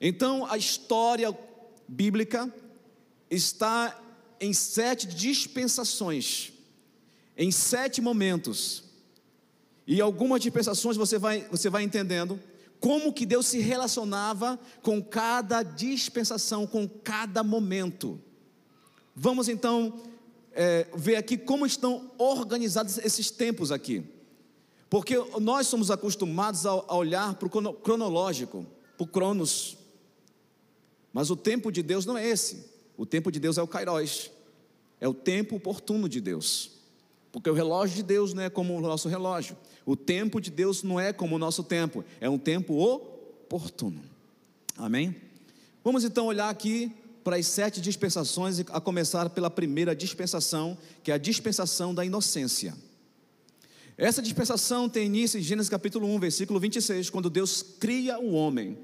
Então, 0.00 0.46
a 0.46 0.56
história 0.56 1.36
bíblica 1.86 2.50
está 3.30 4.00
em 4.40 4.54
sete 4.54 5.06
dispensações, 5.06 6.53
em 7.36 7.50
sete 7.50 8.00
momentos. 8.00 8.84
E 9.86 10.00
algumas 10.00 10.40
dispensações 10.40 10.96
você 10.96 11.18
vai, 11.18 11.46
você 11.50 11.68
vai 11.68 11.82
entendendo 11.82 12.40
como 12.80 13.12
que 13.12 13.24
Deus 13.24 13.46
se 13.46 13.60
relacionava 13.60 14.58
com 14.82 15.02
cada 15.02 15.62
dispensação, 15.62 16.66
com 16.66 16.86
cada 16.86 17.42
momento. 17.42 18.20
Vamos 19.16 19.48
então 19.48 20.00
é, 20.52 20.86
ver 20.94 21.16
aqui 21.16 21.36
como 21.36 21.64
estão 21.64 22.10
organizados 22.18 22.98
esses 22.98 23.30
tempos 23.30 23.72
aqui. 23.72 24.04
Porque 24.90 25.16
nós 25.40 25.66
somos 25.66 25.90
acostumados 25.90 26.66
a, 26.66 26.70
a 26.70 26.94
olhar 26.94 27.34
para 27.34 27.46
o 27.46 27.74
cronológico, 27.74 28.66
para 28.96 29.04
o 29.04 29.06
cronos. 29.06 29.76
Mas 31.12 31.30
o 31.30 31.36
tempo 31.36 31.72
de 31.72 31.82
Deus 31.82 32.04
não 32.04 32.18
é 32.18 32.28
esse. 32.28 32.66
O 32.96 33.06
tempo 33.06 33.32
de 33.32 33.40
Deus 33.40 33.56
é 33.56 33.62
o 33.62 33.66
kairos. 33.66 34.30
É 35.00 35.08
o 35.08 35.14
tempo 35.14 35.56
oportuno 35.56 36.08
de 36.08 36.20
Deus. 36.20 36.73
Porque 37.34 37.50
o 37.50 37.52
relógio 37.52 37.96
de 37.96 38.04
Deus 38.04 38.32
não 38.32 38.44
é 38.44 38.48
como 38.48 38.78
o 38.78 38.80
nosso 38.80 39.08
relógio. 39.08 39.56
O 39.84 39.96
tempo 39.96 40.40
de 40.40 40.52
Deus 40.52 40.84
não 40.84 41.00
é 41.00 41.12
como 41.12 41.34
o 41.34 41.38
nosso 41.38 41.64
tempo. 41.64 42.04
É 42.20 42.30
um 42.30 42.38
tempo 42.38 42.78
oportuno. 42.78 44.00
Amém? 44.78 45.16
Vamos 45.82 46.04
então 46.04 46.26
olhar 46.26 46.48
aqui 46.48 46.92
para 47.24 47.34
as 47.34 47.48
sete 47.48 47.80
dispensações, 47.80 48.60
a 48.60 48.80
começar 48.80 49.30
pela 49.30 49.50
primeira 49.50 49.96
dispensação, 49.96 50.78
que 51.02 51.10
é 51.10 51.14
a 51.14 51.18
dispensação 51.18 51.92
da 51.92 52.04
inocência. 52.04 52.72
Essa 53.98 54.22
dispensação 54.22 54.88
tem 54.88 55.06
início 55.06 55.40
em 55.40 55.42
Gênesis 55.42 55.68
capítulo 55.68 56.06
1, 56.06 56.20
versículo 56.20 56.60
26, 56.60 57.10
quando 57.10 57.28
Deus 57.28 57.64
cria 57.80 58.16
o 58.16 58.30
homem. 58.34 58.78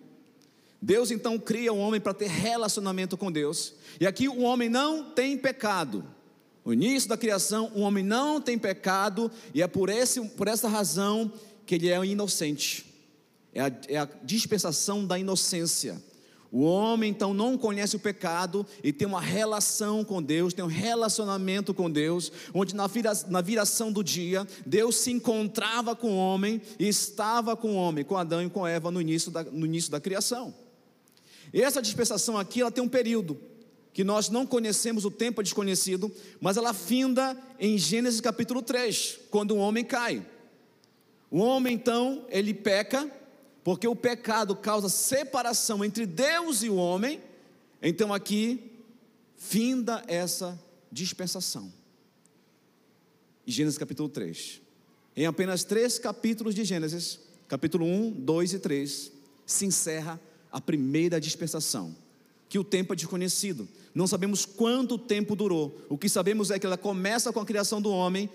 Deus 0.83 1.13
então 1.13 1.39
cria 1.39 1.73
o 1.73 1.79
homem 1.79 2.01
para 2.01 2.15
ter 2.15 2.29
relacionamento 2.29 3.17
com 3.17 3.31
Deus. 3.31 3.75
E 4.01 4.09
aqui 4.09 4.27
o 4.27 4.41
homem 4.41 4.69
não 4.69 5.05
tem 5.05 5.39
pecado. 5.39 6.05
No 6.71 6.75
início 6.75 7.09
da 7.09 7.17
criação, 7.17 7.73
o 7.75 7.81
homem 7.81 8.05
não 8.05 8.41
tem 8.41 8.57
pecado, 8.57 9.29
e 9.53 9.61
é 9.61 9.67
por, 9.67 9.89
esse, 9.89 10.21
por 10.21 10.47
essa 10.47 10.69
razão 10.69 11.33
que 11.67 11.75
ele 11.75 11.89
é 11.89 12.07
inocente. 12.07 12.87
É 13.53 13.63
a, 13.63 13.73
é 13.89 13.97
a 13.97 14.09
dispensação 14.23 15.05
da 15.05 15.19
inocência. 15.19 16.01
O 16.53 16.63
homem 16.63 17.11
então 17.11 17.35
não 17.35 17.59
conhece 17.59 17.97
o 17.97 17.99
pecado 17.99 18.65
e 18.85 18.93
tem 18.93 19.09
uma 19.09 19.21
relação 19.21 20.05
com 20.05 20.23
Deus, 20.23 20.55
tem 20.55 20.65
um 20.65 20.69
relacionamento 20.69 21.75
com 21.75 21.91
Deus, 21.91 22.31
onde 22.55 22.73
na, 22.73 22.87
vira, 22.87 23.11
na 23.27 23.41
viração 23.41 23.91
do 23.91 24.05
dia, 24.05 24.47
Deus 24.65 24.95
se 24.95 25.11
encontrava 25.11 25.97
com 25.97 26.13
o 26.13 26.17
homem 26.17 26.63
e 26.79 26.87
estava 26.87 27.57
com 27.57 27.73
o 27.73 27.75
homem, 27.75 28.05
com 28.05 28.17
Adão 28.17 28.41
e 28.41 28.49
com 28.49 28.65
Eva 28.65 28.93
no 28.93 29.01
início 29.01 29.33
da, 29.33 29.43
no 29.43 29.67
início 29.67 29.91
da 29.91 29.99
criação. 29.99 30.55
E 31.53 31.63
essa 31.63 31.83
dispensação 31.83 32.39
aqui, 32.39 32.61
ela 32.61 32.71
tem 32.71 32.85
um 32.85 32.89
período, 32.89 33.37
que 33.93 34.05
nós 34.05 34.29
não 34.29 34.47
conhecemos, 34.47 35.05
o 35.05 35.11
tempo 35.11 35.41
é 35.41 35.45
desconhecido, 35.45 36.11
mas 36.41 36.57
ela 36.57 36.73
finda 36.73 37.37
em 37.59 37.77
Gênesis 37.77 38.21
capítulo 38.21 38.63
3, 38.63 39.19
quando 39.31 39.53
o 39.53 39.59
homem 39.59 39.85
cai. 39.85 40.25
O 41.31 41.39
homem 41.39 41.75
então, 41.75 42.25
ele 42.29 42.55
peca, 42.55 43.11
porque 43.63 43.87
o 43.87 43.97
pecado 43.97 44.57
causa 44.57 44.89
separação 44.89 45.85
entre 45.85 46.07
Deus 46.07 46.63
e 46.63 46.69
o 46.69 46.77
homem, 46.77 47.21
então 47.83 48.13
aqui 48.13 48.71
finda 49.37 50.03
essa 50.07 50.59
dispensação. 50.91 51.73
Gênesis 53.47 53.79
capítulo 53.79 54.09
3. 54.09 54.61
Em 55.17 55.27
apenas 55.27 55.65
três 55.65 55.99
capítulos 55.99 56.55
de 56.55 56.65
Gênesis, 56.65 57.19
capítulo 57.49 57.85
1, 57.85 58.13
2 58.13 58.55
e 58.55 58.59
3, 58.59 59.13
se 59.45 59.67
encerra 59.67 60.21
a 60.53 60.61
primeira 60.61 61.21
dispensação, 61.21 61.95
que 62.49 62.59
o 62.59 62.65
tempo 62.65 62.93
é 62.93 62.97
desconhecido. 62.97 63.69
Não 63.95 64.07
sabemos 64.07 64.45
quanto 64.45 64.97
tempo 64.97 65.35
durou. 65.35 65.81
O 65.89 65.99
que 65.99 66.09
sabemos 66.09 66.51
é 66.51 66.59
que 66.59 66.67
ela 66.67 66.79
começa 66.79 67.33
com 67.33 67.41
a 67.41 67.45
criação 67.45 67.83
do 67.83 67.91
homem 67.91 68.31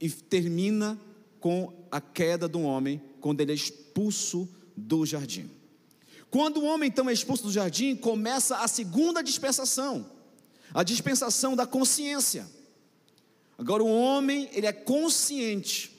e 0.00 0.08
termina 0.08 0.98
com 1.38 1.72
a 1.90 2.00
queda 2.00 2.48
do 2.48 2.60
homem, 2.60 3.02
quando 3.20 3.40
ele 3.40 3.52
é 3.52 3.54
expulso 3.54 4.48
do 4.76 5.04
jardim. 5.04 5.50
Quando 6.30 6.58
o 6.58 6.64
homem 6.64 6.88
então 6.88 7.08
é 7.10 7.12
expulso 7.12 7.44
do 7.44 7.52
jardim, 7.52 7.96
começa 7.96 8.58
a 8.58 8.68
segunda 8.68 9.22
dispensação, 9.22 10.06
a 10.72 10.82
dispensação 10.82 11.56
da 11.56 11.66
consciência. 11.66 12.46
Agora 13.58 13.82
o 13.82 13.88
homem, 13.88 14.48
ele 14.52 14.66
é 14.66 14.72
consciente, 14.72 15.92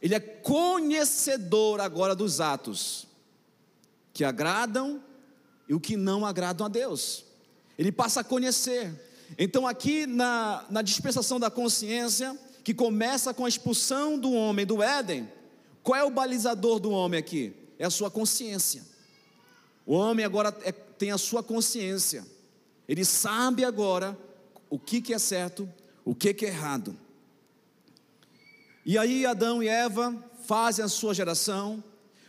ele 0.00 0.14
é 0.14 0.20
conhecedor 0.20 1.80
agora 1.80 2.14
dos 2.14 2.40
atos 2.40 3.06
que 4.14 4.24
agradam 4.24 5.02
e 5.68 5.74
o 5.74 5.80
que 5.80 5.96
não 5.96 6.24
agradam 6.24 6.66
a 6.66 6.68
Deus. 6.68 7.27
Ele 7.78 7.92
passa 7.92 8.20
a 8.20 8.24
conhecer. 8.24 8.92
Então, 9.38 9.66
aqui 9.66 10.06
na, 10.06 10.66
na 10.68 10.82
dispensação 10.82 11.38
da 11.38 11.50
consciência, 11.50 12.36
que 12.64 12.74
começa 12.74 13.32
com 13.32 13.44
a 13.44 13.48
expulsão 13.48 14.18
do 14.18 14.32
homem 14.32 14.66
do 14.66 14.82
Éden, 14.82 15.28
qual 15.82 15.98
é 15.98 16.04
o 16.04 16.10
balizador 16.10 16.78
do 16.78 16.90
homem 16.90 17.18
aqui? 17.18 17.54
É 17.78 17.86
a 17.86 17.90
sua 17.90 18.10
consciência. 18.10 18.82
O 19.86 19.94
homem 19.94 20.24
agora 20.24 20.54
é, 20.62 20.72
tem 20.72 21.12
a 21.12 21.16
sua 21.16 21.42
consciência. 21.42 22.26
Ele 22.86 23.04
sabe 23.04 23.64
agora 23.64 24.18
o 24.68 24.78
que, 24.78 25.00
que 25.00 25.14
é 25.14 25.18
certo, 25.18 25.66
o 26.04 26.14
que, 26.14 26.34
que 26.34 26.44
é 26.44 26.48
errado. 26.48 26.94
E 28.84 28.98
aí 28.98 29.24
Adão 29.24 29.62
e 29.62 29.68
Eva 29.68 30.14
fazem 30.46 30.84
a 30.84 30.88
sua 30.88 31.14
geração, 31.14 31.82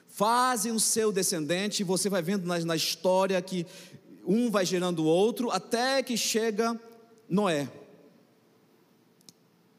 fazem 0.08 0.72
o 0.72 0.79
seu 0.79 1.12
descendente, 1.12 1.82
e 1.82 1.86
você 1.86 2.10
vai 2.10 2.22
vendo 2.22 2.46
na, 2.46 2.60
na 2.60 2.75
história 2.75 3.41
que 3.41 3.65
um 4.30 4.52
vai 4.52 4.64
gerando 4.64 5.04
o 5.04 5.08
outro, 5.08 5.50
até 5.50 6.04
que 6.04 6.16
chega 6.16 6.80
Noé. 7.28 7.68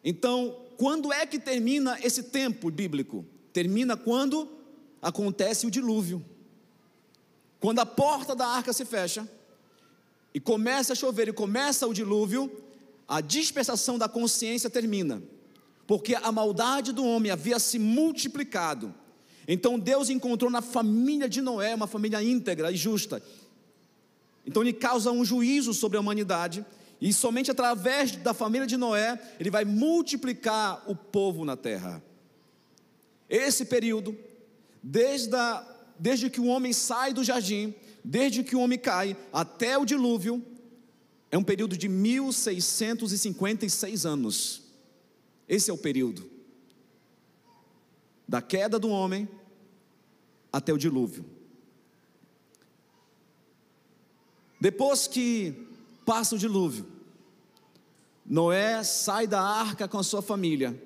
Então, 0.03 0.57
quando 0.77 1.13
é 1.13 1.25
que 1.25 1.39
termina 1.39 1.97
esse 2.03 2.25
tempo 2.25 2.69
bíblico? 2.69 3.25
Termina 3.53 3.97
quando 3.97 4.51
acontece 5.01 5.67
o 5.67 5.71
dilúvio. 5.71 6.25
Quando 7.61 7.79
a 7.79 7.87
porta 7.87 8.35
da 8.35 8.47
arca 8.47 8.73
se 8.73 8.85
fecha, 8.85 9.29
e 10.35 10.41
começa 10.41 10.95
a 10.95 10.97
chover 10.97 11.29
e 11.29 11.33
começa 11.33 11.87
o 11.87 11.95
dilúvio, 11.95 12.51
a 13.07 13.21
dispersação 13.21 13.99
da 13.99 14.09
consciência 14.09 14.69
termina, 14.69 15.23
porque 15.87 16.15
a 16.15 16.33
maldade 16.33 16.93
do 16.93 17.05
homem 17.05 17.31
havia 17.31 17.59
se 17.59 17.79
multiplicado. 17.79 18.95
Então 19.47 19.79
Deus 19.79 20.09
encontrou 20.11 20.51
na 20.51 20.63
família 20.63 21.29
de 21.29 21.41
Noé 21.41 21.75
uma 21.75 21.89
família 21.89 22.23
íntegra 22.23 22.71
e 22.71 22.77
justa, 22.77 23.23
então 24.47 24.63
ele 24.63 24.73
causa 24.73 25.11
um 25.11 25.25
juízo 25.25 25.75
sobre 25.75 25.97
a 25.97 26.01
humanidade, 26.01 26.65
e 27.01 27.13
somente 27.13 27.51
através 27.51 28.15
da 28.17 28.35
família 28.35 28.67
de 28.67 28.77
Noé, 28.77 29.19
ele 29.39 29.51
vai 29.51 29.65
multiplicar 29.65 30.83
o 30.87 30.95
povo 30.95 31.45
na 31.45 31.57
terra. 31.57 32.03
Esse 33.29 33.65
período, 33.65 34.17
desde, 34.83 35.35
a, 35.35 35.67
desde 35.99 36.29
que 36.29 36.41
o 36.41 36.47
homem 36.47 36.73
sai 36.73 37.15
do 37.15 37.25
jardim, 37.25 37.75
desde 38.05 38.43
que 38.43 38.57
o 38.57 38.61
homem 38.61 38.79
cai 38.79 39.17
até 39.33 39.79
o 39.79 39.87
dilúvio, 39.87 40.45
é 41.31 41.39
um 41.39 41.45
período 41.45 41.77
de 41.77 41.89
1656 41.89 44.05
anos. 44.05 44.63
Esse 45.49 45.71
é 45.71 45.73
o 45.73 45.79
período. 45.79 46.29
Da 48.29 48.43
queda 48.43 48.79
do 48.79 48.89
homem 48.89 49.29
até 50.53 50.73
o 50.73 50.79
dilúvio. 50.79 51.40
Depois 54.61 55.07
que 55.07 55.67
passa 56.05 56.35
o 56.35 56.39
dilúvio, 56.39 56.87
Noé 58.27 58.85
sai 58.85 59.27
da 59.27 59.41
arca 59.41 59.89
com 59.89 59.99
a 59.99 60.03
sua 60.03 60.21
família. 60.21 60.81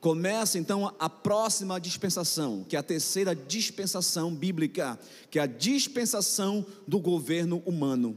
Começa 0.00 0.58
então 0.58 0.94
a 1.00 1.10
próxima 1.10 1.80
dispensação, 1.80 2.64
que 2.68 2.76
é 2.76 2.78
a 2.78 2.82
terceira 2.82 3.34
dispensação 3.34 4.32
bíblica, 4.32 4.98
que 5.30 5.38
é 5.38 5.42
a 5.42 5.46
dispensação 5.46 6.64
do 6.86 7.00
governo 7.00 7.62
humano. 7.66 8.16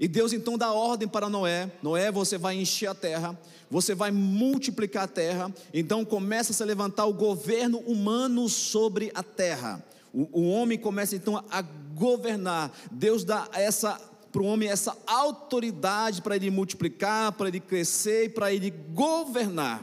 E 0.00 0.08
Deus 0.08 0.32
então 0.32 0.56
dá 0.56 0.72
ordem 0.72 1.06
para 1.06 1.28
Noé: 1.28 1.70
Noé, 1.82 2.10
você 2.10 2.38
vai 2.38 2.56
encher 2.56 2.86
a 2.86 2.94
terra, 2.94 3.38
você 3.70 3.94
vai 3.94 4.10
multiplicar 4.10 5.04
a 5.04 5.08
terra. 5.08 5.52
Então 5.74 6.04
começa 6.04 6.52
a 6.52 6.54
se 6.54 6.64
levantar 6.64 7.04
o 7.04 7.12
governo 7.12 7.78
humano 7.80 8.48
sobre 8.48 9.10
a 9.14 9.22
terra. 9.22 9.84
O, 10.12 10.40
o 10.40 10.48
homem 10.48 10.78
começa 10.78 11.14
então 11.14 11.44
a 11.50 11.60
governar. 11.60 12.72
Deus 12.90 13.22
dá 13.22 13.48
essa 13.52 14.00
para 14.30 14.42
o 14.42 14.46
homem 14.46 14.68
essa 14.68 14.96
autoridade 15.06 16.22
para 16.22 16.36
ele 16.36 16.50
multiplicar, 16.50 17.32
para 17.32 17.48
ele 17.48 17.60
crescer 17.60 18.24
e 18.24 18.28
para 18.28 18.52
ele 18.52 18.70
governar. 18.70 19.82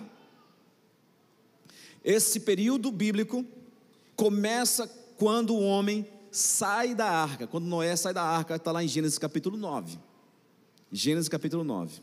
Esse 2.04 2.40
período 2.40 2.92
bíblico 2.92 3.44
começa 4.16 4.88
quando 5.18 5.56
o 5.56 5.62
homem 5.62 6.08
sai 6.32 6.94
da 6.94 7.10
arca. 7.10 7.48
Quando 7.48 7.66
Noé 7.66 7.96
sai 7.96 8.14
da 8.14 8.22
arca, 8.22 8.56
está 8.56 8.72
lá 8.72 8.84
em 8.84 8.88
Gênesis 8.88 9.18
capítulo 9.18 9.58
9. 9.58 9.98
Gênesis 10.92 11.28
capítulo 11.28 11.64
9. 11.64 12.02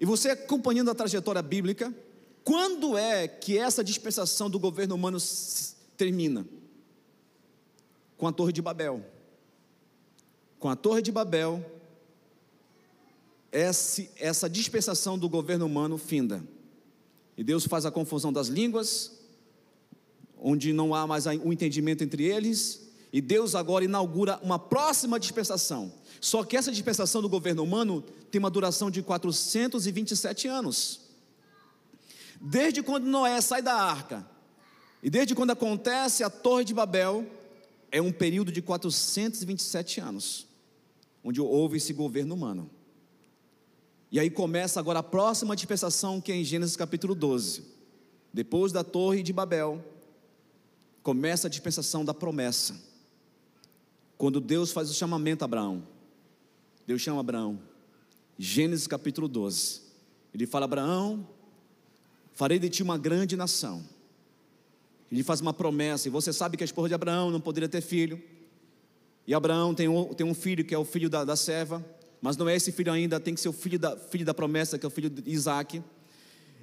E 0.00 0.06
você 0.06 0.30
acompanhando 0.30 0.90
a 0.90 0.94
trajetória 0.94 1.42
bíblica, 1.42 1.94
quando 2.42 2.96
é 2.96 3.28
que 3.28 3.58
essa 3.58 3.84
dispensação 3.84 4.48
do 4.48 4.58
governo 4.58 4.94
humano 4.94 5.18
termina? 5.96 6.46
Com 8.16 8.26
a 8.26 8.32
Torre 8.32 8.52
de 8.52 8.62
Babel. 8.62 9.04
Com 10.60 10.68
a 10.68 10.76
Torre 10.76 11.02
de 11.02 11.10
Babel, 11.10 11.64
essa 13.50 14.48
dispensação 14.48 15.18
do 15.18 15.28
governo 15.28 15.66
humano 15.66 15.98
finda. 15.98 16.44
E 17.36 17.42
Deus 17.42 17.66
faz 17.66 17.86
a 17.86 17.90
confusão 17.90 18.30
das 18.32 18.48
línguas, 18.48 19.18
onde 20.38 20.72
não 20.72 20.94
há 20.94 21.06
mais 21.06 21.24
o 21.24 21.30
um 21.30 21.52
entendimento 21.52 22.04
entre 22.04 22.24
eles, 22.24 22.88
e 23.10 23.22
Deus 23.22 23.54
agora 23.54 23.84
inaugura 23.84 24.38
uma 24.42 24.58
próxima 24.58 25.18
dispensação. 25.18 25.92
Só 26.20 26.44
que 26.44 26.56
essa 26.56 26.70
dispensação 26.70 27.22
do 27.22 27.28
governo 27.28 27.62
humano 27.62 28.04
tem 28.30 28.38
uma 28.38 28.50
duração 28.50 28.90
de 28.90 29.02
427 29.02 30.46
anos. 30.46 31.00
Desde 32.38 32.82
quando 32.82 33.06
Noé 33.06 33.40
sai 33.40 33.62
da 33.62 33.74
arca, 33.74 34.28
e 35.02 35.08
desde 35.08 35.34
quando 35.34 35.52
acontece 35.52 36.22
a 36.22 36.28
Torre 36.28 36.64
de 36.64 36.74
Babel, 36.74 37.26
é 37.90 38.00
um 38.00 38.12
período 38.12 38.52
de 38.52 38.62
427 38.62 40.00
anos, 40.00 40.46
onde 41.22 41.40
houve 41.40 41.76
esse 41.76 41.92
governo 41.92 42.34
humano. 42.34 42.70
E 44.10 44.18
aí 44.18 44.28
começa 44.28 44.80
agora 44.80 44.98
a 44.98 45.02
próxima 45.04 45.54
dispensação, 45.54 46.20
que 46.20 46.32
é 46.32 46.36
em 46.36 46.44
Gênesis 46.44 46.76
capítulo 46.76 47.14
12. 47.14 47.62
Depois 48.32 48.72
da 48.72 48.82
Torre 48.82 49.22
de 49.22 49.32
Babel, 49.32 49.84
começa 51.02 51.46
a 51.46 51.50
dispensação 51.50 52.04
da 52.04 52.12
promessa. 52.12 52.74
Quando 54.18 54.40
Deus 54.40 54.72
faz 54.72 54.90
o 54.90 54.94
chamamento 54.94 55.44
a 55.44 55.46
Abraão, 55.46 55.82
Deus 56.86 57.00
chama 57.00 57.20
Abraão, 57.20 57.60
Gênesis 58.38 58.86
capítulo 58.86 59.28
12. 59.28 59.82
Ele 60.34 60.46
fala: 60.46 60.64
Abraão, 60.64 61.26
farei 62.32 62.58
de 62.58 62.68
ti 62.68 62.82
uma 62.82 62.98
grande 62.98 63.36
nação. 63.36 63.84
Ele 65.10 65.22
faz 65.22 65.40
uma 65.40 65.52
promessa, 65.52 66.08
e 66.08 66.10
você 66.10 66.32
sabe 66.32 66.56
que 66.56 66.62
a 66.62 66.66
esposa 66.66 66.88
de 66.88 66.94
Abraão 66.94 67.30
não 67.30 67.40
poderia 67.40 67.68
ter 67.68 67.80
filho. 67.80 68.20
E 69.30 69.34
Abraão 69.34 69.72
tem 69.72 69.86
um, 69.86 70.12
tem 70.12 70.26
um 70.26 70.34
filho 70.34 70.64
que 70.64 70.74
é 70.74 70.78
o 70.78 70.84
filho 70.84 71.08
da, 71.08 71.22
da 71.22 71.36
serva, 71.36 71.84
mas 72.20 72.36
não 72.36 72.48
é 72.48 72.56
esse 72.56 72.72
filho 72.72 72.92
ainda, 72.92 73.20
tem 73.20 73.32
que 73.32 73.40
ser 73.40 73.48
o 73.48 73.52
filho 73.52 73.78
da, 73.78 73.96
filho 73.96 74.24
da 74.24 74.34
promessa, 74.34 74.76
que 74.76 74.84
é 74.84 74.88
o 74.88 74.90
filho 74.90 75.08
de 75.08 75.30
Isaac. 75.30 75.80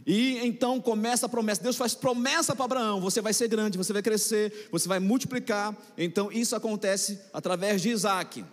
E 0.05 0.37
então 0.45 0.81
começa 0.81 1.27
a 1.27 1.29
promessa. 1.29 1.63
Deus 1.63 1.77
faz 1.77 1.95
promessa 1.95 2.53
para 2.53 2.65
Abraão: 2.65 2.99
você 2.99 3.21
vai 3.21 3.31
ser 3.31 3.47
grande, 3.47 3.77
você 3.77 3.93
vai 3.93 4.01
crescer, 4.01 4.67
você 4.69 4.85
vai 4.85 4.99
multiplicar. 4.99 5.73
Então 5.97 6.29
isso 6.29 6.57
acontece 6.57 7.21
através 7.31 7.81
de 7.81 7.87
Isaac. 7.87 8.43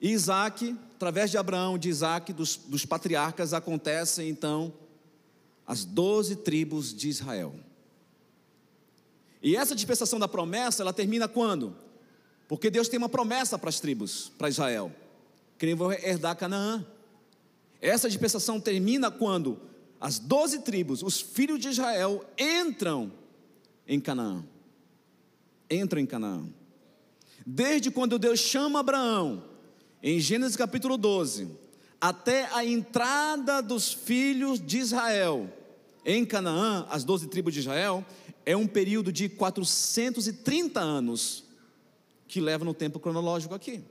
Isaac, 0.00 0.76
através 0.96 1.30
de 1.30 1.38
Abraão, 1.38 1.78
de 1.78 1.88
Isaac, 1.88 2.32
dos, 2.32 2.56
dos 2.56 2.84
patriarcas, 2.84 3.54
acontecem 3.54 4.28
então 4.28 4.74
as 5.64 5.84
doze 5.84 6.34
tribos 6.34 6.92
de 6.92 7.08
Israel. 7.08 7.54
E 9.44 9.54
essa 9.56 9.74
dispensação 9.74 10.18
da 10.18 10.26
promessa, 10.26 10.82
ela 10.82 10.92
termina 10.94 11.28
quando? 11.28 11.76
Porque 12.48 12.70
Deus 12.70 12.88
tem 12.88 12.96
uma 12.96 13.10
promessa 13.10 13.58
para 13.58 13.68
as 13.68 13.78
tribos, 13.78 14.32
para 14.38 14.48
Israel, 14.48 14.90
que 15.58 15.66
nem 15.66 15.74
vão 15.74 15.92
herdar 15.92 16.34
Canaã. 16.34 16.82
Essa 17.78 18.08
dispensação 18.08 18.58
termina 18.58 19.10
quando 19.10 19.60
as 20.00 20.18
doze 20.18 20.60
tribos, 20.60 21.02
os 21.02 21.20
filhos 21.20 21.60
de 21.60 21.68
Israel, 21.68 22.24
entram 22.38 23.12
em 23.86 24.00
Canaã. 24.00 24.42
Entram 25.70 26.00
em 26.00 26.06
Canaã. 26.06 26.48
Desde 27.44 27.90
quando 27.90 28.18
Deus 28.18 28.40
chama 28.40 28.80
Abraão, 28.80 29.44
em 30.02 30.18
Gênesis 30.20 30.56
capítulo 30.56 30.96
12, 30.96 31.50
até 32.00 32.48
a 32.50 32.64
entrada 32.64 33.60
dos 33.60 33.92
filhos 33.92 34.58
de 34.58 34.78
Israel 34.78 35.52
em 36.04 36.24
Canaã, 36.24 36.86
as 36.90 37.04
doze 37.04 37.28
tribos 37.28 37.54
de 37.54 37.60
Israel, 37.60 38.04
é 38.44 38.56
um 38.56 38.66
período 38.66 39.12
de 39.12 39.28
430 39.28 40.80
anos, 40.80 41.44
que 42.28 42.40
leva 42.40 42.64
no 42.64 42.74
tempo 42.74 43.00
cronológico 43.00 43.54
aqui. 43.54 43.82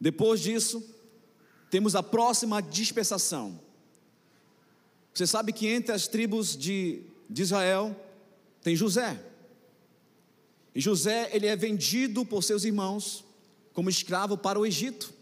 Depois 0.00 0.40
disso, 0.40 0.84
temos 1.70 1.96
a 1.96 2.02
próxima 2.02 2.60
dispersação. 2.60 3.60
Você 5.12 5.26
sabe 5.26 5.52
que 5.52 5.66
entre 5.66 5.92
as 5.92 6.06
tribos 6.06 6.56
de, 6.56 7.02
de 7.28 7.42
Israel 7.42 7.96
tem 8.62 8.76
José. 8.76 9.18
E 10.74 10.80
José, 10.80 11.30
ele 11.32 11.46
é 11.46 11.56
vendido 11.56 12.24
por 12.24 12.44
seus 12.44 12.64
irmãos 12.64 13.24
como 13.72 13.88
escravo 13.88 14.36
para 14.36 14.58
o 14.58 14.66
Egito. 14.66 15.15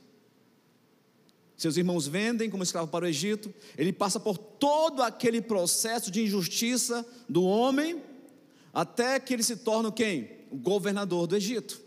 Seus 1.56 1.76
irmãos 1.76 2.06
vendem 2.06 2.50
como 2.50 2.62
escravo 2.62 2.88
para 2.88 3.04
o 3.04 3.08
Egito. 3.08 3.52
Ele 3.78 3.92
passa 3.92 4.18
por 4.18 4.36
todo 4.36 5.02
aquele 5.02 5.40
processo 5.40 6.10
de 6.10 6.22
injustiça 6.22 7.06
do 7.28 7.44
homem, 7.44 8.02
até 8.72 9.20
que 9.20 9.32
ele 9.32 9.42
se 9.42 9.56
torna 9.56 9.92
quem? 9.92 10.30
O 10.50 10.56
governador 10.56 11.26
do 11.26 11.36
Egito. 11.36 11.80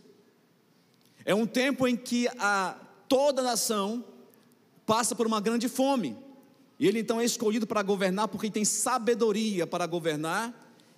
É 1.26 1.36
um 1.36 1.46
tempo 1.46 1.88
em 1.88 1.98
que 1.98 2.28
a, 2.40 2.80
toda 3.10 3.42
a 3.42 3.46
nação 3.46 4.04
passa 4.86 5.14
por 5.14 5.28
uma 5.28 5.42
grande 5.42 5.68
fome. 5.68 6.16
E 6.80 6.88
ele 6.88 7.00
então 7.00 7.20
é 7.20 7.26
escolhido 7.26 7.68
para 7.68 7.82
governar 7.82 8.30
porque 8.30 8.50
tem 8.50 8.64
sabedoria 8.64 9.68
para 9.68 9.86
governar, 9.86 10.54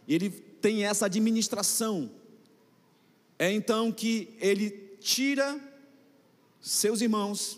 e 0.08 0.14
ele 0.14 0.30
tem 0.30 0.86
essa 0.86 1.08
administração. 1.08 2.12
É 3.40 3.52
então 3.52 3.92
que 3.92 4.36
ele 4.40 4.70
tira 5.00 5.60
seus 6.60 7.02
irmãos 7.02 7.58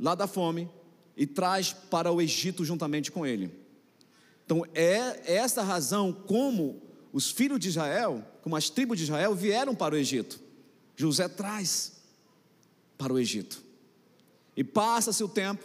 lá 0.00 0.14
da 0.14 0.26
fome 0.26 0.68
e 1.16 1.26
traz 1.26 1.72
para 1.72 2.10
o 2.10 2.20
Egito 2.20 2.64
juntamente 2.64 3.12
com 3.12 3.26
ele. 3.26 3.52
Então 4.44 4.64
é 4.74 5.34
essa 5.34 5.62
razão 5.62 6.12
como 6.12 6.82
os 7.12 7.30
filhos 7.30 7.60
de 7.60 7.68
Israel, 7.68 8.24
como 8.42 8.56
as 8.56 8.70
tribos 8.70 8.96
de 8.96 9.04
Israel 9.04 9.34
vieram 9.34 9.74
para 9.74 9.94
o 9.94 9.98
Egito. 9.98 10.40
José 10.96 11.28
traz 11.28 12.00
para 12.96 13.12
o 13.12 13.18
Egito. 13.18 13.62
E 14.56 14.64
passa-se 14.64 15.22
o 15.22 15.28
tempo, 15.28 15.64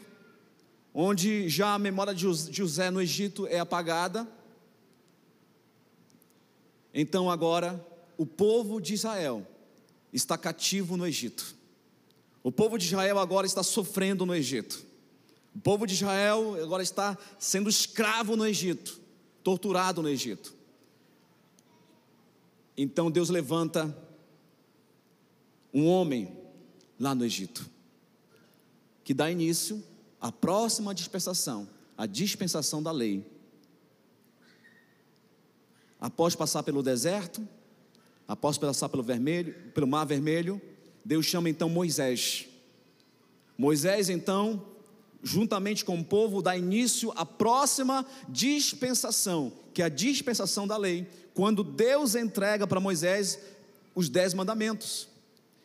onde 0.94 1.50
já 1.50 1.74
a 1.74 1.80
memória 1.80 2.14
de 2.14 2.26
José 2.52 2.92
no 2.92 3.02
Egito 3.02 3.48
é 3.48 3.60
apagada. 3.60 4.28
Então 6.94 7.32
agora 7.32 7.84
o 8.18 8.26
povo 8.26 8.80
de 8.80 8.94
Israel 8.94 9.46
está 10.14 10.38
cativo 10.38 10.96
no 10.96 11.08
Egito. 11.08 11.56
O 12.46 12.52
povo 12.52 12.78
de 12.78 12.86
Israel 12.86 13.18
agora 13.18 13.48
está 13.48 13.64
sofrendo 13.64 14.24
no 14.24 14.36
Egito. 14.36 14.86
O 15.56 15.60
povo 15.60 15.88
de 15.88 15.96
Israel 15.96 16.56
agora 16.62 16.84
está 16.84 17.18
sendo 17.40 17.68
escravo 17.68 18.36
no 18.36 18.46
Egito, 18.46 19.02
torturado 19.44 20.00
no 20.00 20.08
Egito. 20.08 20.54
Então 22.78 23.10
Deus 23.10 23.30
levanta 23.30 23.98
um 25.74 25.88
homem 25.88 26.38
lá 27.00 27.16
no 27.16 27.26
Egito, 27.26 27.68
que 29.04 29.12
dá 29.12 29.32
início 29.32 29.84
à 30.22 30.32
próxima 30.32 30.94
dispensação, 30.94 31.68
a 31.98 32.06
dispensação 32.06 32.84
da 32.84 32.92
lei. 32.92 33.26
Após 36.00 36.36
passar 36.36 36.62
pelo 36.62 36.84
deserto, 36.84 37.42
após 38.28 38.56
passar 38.56 38.88
pelo 38.88 39.02
vermelho, 39.02 39.72
pelo 39.74 39.88
mar 39.88 40.06
vermelho, 40.06 40.62
Deus 41.06 41.26
chama 41.26 41.50
então 41.50 41.70
Moisés. 41.70 42.48
Moisés 43.58 44.10
então, 44.10 44.66
juntamente 45.24 45.86
com 45.86 45.98
o 45.98 46.04
povo, 46.04 46.42
dá 46.42 46.58
início 46.58 47.14
à 47.16 47.26
próxima 47.26 48.06
dispensação, 48.28 49.54
que 49.74 49.82
é 49.82 49.86
a 49.86 49.90
dispensação 49.90 50.68
da 50.68 50.76
lei, 50.76 51.08
quando 51.34 51.64
Deus 51.64 52.16
entrega 52.16 52.68
para 52.68 52.82
Moisés 52.82 53.40
os 53.94 54.10
dez 54.10 54.34
mandamentos 54.34 55.08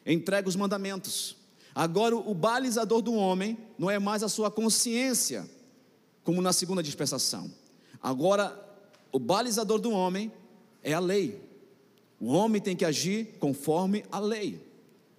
entrega 0.05 0.49
os 0.49 0.57
mandamentos. 0.57 1.37
Agora, 1.75 2.17
o 2.17 2.35
balizador 2.35 3.01
do 3.01 3.15
homem 3.15 3.57
não 3.79 3.91
é 3.91 3.99
mais 3.99 4.23
a 4.23 4.29
sua 4.29 4.51
consciência, 4.51 5.49
como 6.25 6.43
na 6.43 6.53
segunda 6.53 6.83
dispensação. 6.83 7.51
Agora, 8.03 8.59
o 9.13 9.19
balizador 9.19 9.79
do 9.79 9.91
homem 9.91 10.33
é 10.83 10.93
a 10.93 11.01
lei. 11.01 11.41
O 12.19 12.27
homem 12.27 12.61
tem 12.61 12.77
que 12.77 12.85
agir 12.85 13.37
conforme 13.39 14.05
a 14.11 14.19
lei. 14.19 14.61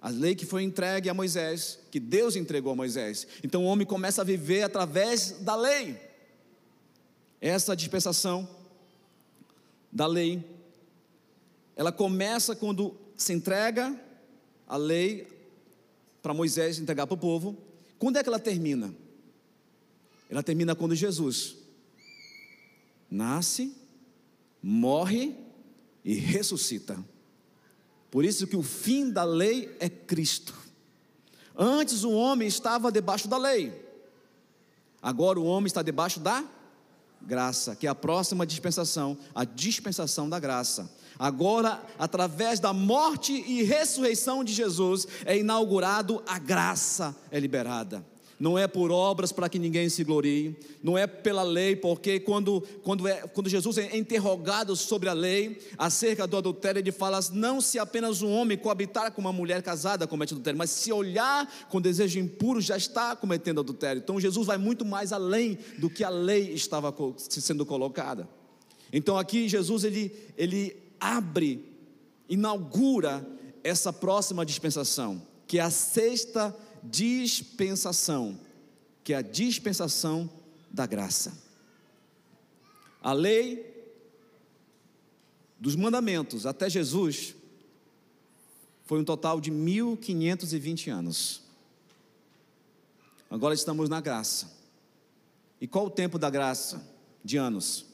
A 0.02 0.10
lei 0.10 0.34
que 0.34 0.44
foi 0.44 0.64
entregue 0.64 1.08
a 1.08 1.14
Moisés, 1.14 1.78
que 1.90 1.98
Deus 2.00 2.36
entregou 2.36 2.72
a 2.72 2.76
Moisés. 2.76 3.26
Então 3.42 3.64
o 3.64 3.66
homem 3.66 3.86
começa 3.86 4.20
a 4.20 4.24
viver 4.24 4.62
através 4.62 5.38
da 5.40 5.56
lei. 5.56 5.96
Essa 7.40 7.74
dispensação 7.74 8.48
da 9.90 10.06
lei 10.06 10.44
ela 11.74 11.92
começa 11.92 12.54
quando 12.54 12.94
se 13.16 13.32
entrega 13.32 13.98
a 14.66 14.76
lei 14.76 15.26
para 16.22 16.34
Moisés 16.34 16.78
entregar 16.78 17.06
para 17.06 17.14
o 17.14 17.18
povo. 17.18 17.56
Quando 17.98 18.18
é 18.18 18.22
que 18.22 18.28
ela 18.28 18.38
termina? 18.38 18.94
Ela 20.28 20.42
termina 20.42 20.74
quando 20.74 20.94
Jesus 20.94 21.56
nasce, 23.10 23.76
morre 24.62 25.36
e 26.04 26.14
ressuscita. 26.14 27.02
Por 28.12 28.26
isso 28.26 28.46
que 28.46 28.54
o 28.54 28.62
fim 28.62 29.10
da 29.10 29.24
lei 29.24 29.74
é 29.80 29.88
Cristo. 29.88 30.52
Antes 31.56 32.04
o 32.04 32.10
homem 32.12 32.46
estava 32.46 32.92
debaixo 32.92 33.26
da 33.26 33.38
lei. 33.38 33.72
Agora 35.00 35.40
o 35.40 35.44
homem 35.46 35.66
está 35.66 35.80
debaixo 35.80 36.20
da 36.20 36.44
graça, 37.22 37.74
que 37.74 37.86
é 37.86 37.90
a 37.90 37.94
próxima 37.94 38.46
dispensação, 38.46 39.16
a 39.34 39.46
dispensação 39.46 40.28
da 40.28 40.38
graça. 40.38 40.94
Agora, 41.18 41.82
através 41.98 42.60
da 42.60 42.74
morte 42.74 43.32
e 43.32 43.62
ressurreição 43.62 44.44
de 44.44 44.52
Jesus, 44.52 45.08
é 45.24 45.38
inaugurado 45.38 46.22
a 46.26 46.38
graça 46.38 47.16
é 47.30 47.40
liberada 47.40 48.11
não 48.42 48.58
é 48.58 48.66
por 48.66 48.90
obras 48.90 49.30
para 49.30 49.48
que 49.48 49.56
ninguém 49.56 49.88
se 49.88 50.02
glorie, 50.02 50.56
não 50.82 50.98
é 50.98 51.06
pela 51.06 51.44
lei, 51.44 51.76
porque 51.76 52.18
quando, 52.18 52.60
quando, 52.82 53.06
é, 53.06 53.24
quando 53.28 53.48
Jesus 53.48 53.78
é 53.78 53.96
interrogado 53.96 54.74
sobre 54.74 55.08
a 55.08 55.12
lei, 55.12 55.60
acerca 55.78 56.26
do 56.26 56.36
adultério, 56.36 56.80
ele 56.80 56.90
fala: 56.90 57.20
não 57.30 57.60
se 57.60 57.78
apenas 57.78 58.20
um 58.20 58.32
homem 58.32 58.58
coabitar 58.58 59.12
com 59.12 59.20
uma 59.20 59.32
mulher 59.32 59.62
casada 59.62 60.08
comete 60.08 60.34
adultério, 60.34 60.58
mas 60.58 60.70
se 60.70 60.90
olhar 60.90 61.48
com 61.68 61.80
desejo 61.80 62.18
impuro 62.18 62.60
já 62.60 62.76
está 62.76 63.14
cometendo 63.14 63.60
adultério. 63.60 64.02
Então 64.02 64.18
Jesus 64.18 64.48
vai 64.48 64.58
muito 64.58 64.84
mais 64.84 65.12
além 65.12 65.56
do 65.78 65.88
que 65.88 66.02
a 66.02 66.10
lei 66.10 66.52
estava 66.52 66.92
sendo 67.18 67.64
colocada. 67.64 68.28
Então 68.92 69.16
aqui 69.16 69.48
Jesus 69.48 69.84
ele, 69.84 70.12
ele 70.36 70.76
abre, 70.98 71.64
inaugura 72.28 73.24
essa 73.62 73.92
próxima 73.92 74.44
dispensação, 74.44 75.22
que 75.46 75.60
é 75.60 75.62
a 75.62 75.70
sexta 75.70 76.46
dispensação 76.48 76.71
dispensação, 76.82 78.38
que 79.04 79.12
é 79.12 79.16
a 79.16 79.22
dispensação 79.22 80.28
da 80.70 80.86
graça. 80.86 81.32
A 83.02 83.12
lei 83.12 83.70
dos 85.58 85.76
mandamentos 85.76 86.46
até 86.46 86.68
Jesus 86.68 87.34
foi 88.84 89.00
um 89.00 89.04
total 89.04 89.40
de 89.40 89.50
1520 89.50 90.90
anos. 90.90 91.42
Agora 93.30 93.54
estamos 93.54 93.88
na 93.88 94.00
graça. 94.00 94.50
E 95.60 95.66
qual 95.66 95.86
o 95.86 95.90
tempo 95.90 96.18
da 96.18 96.28
graça? 96.28 96.86
De 97.24 97.36
anos. 97.36 97.86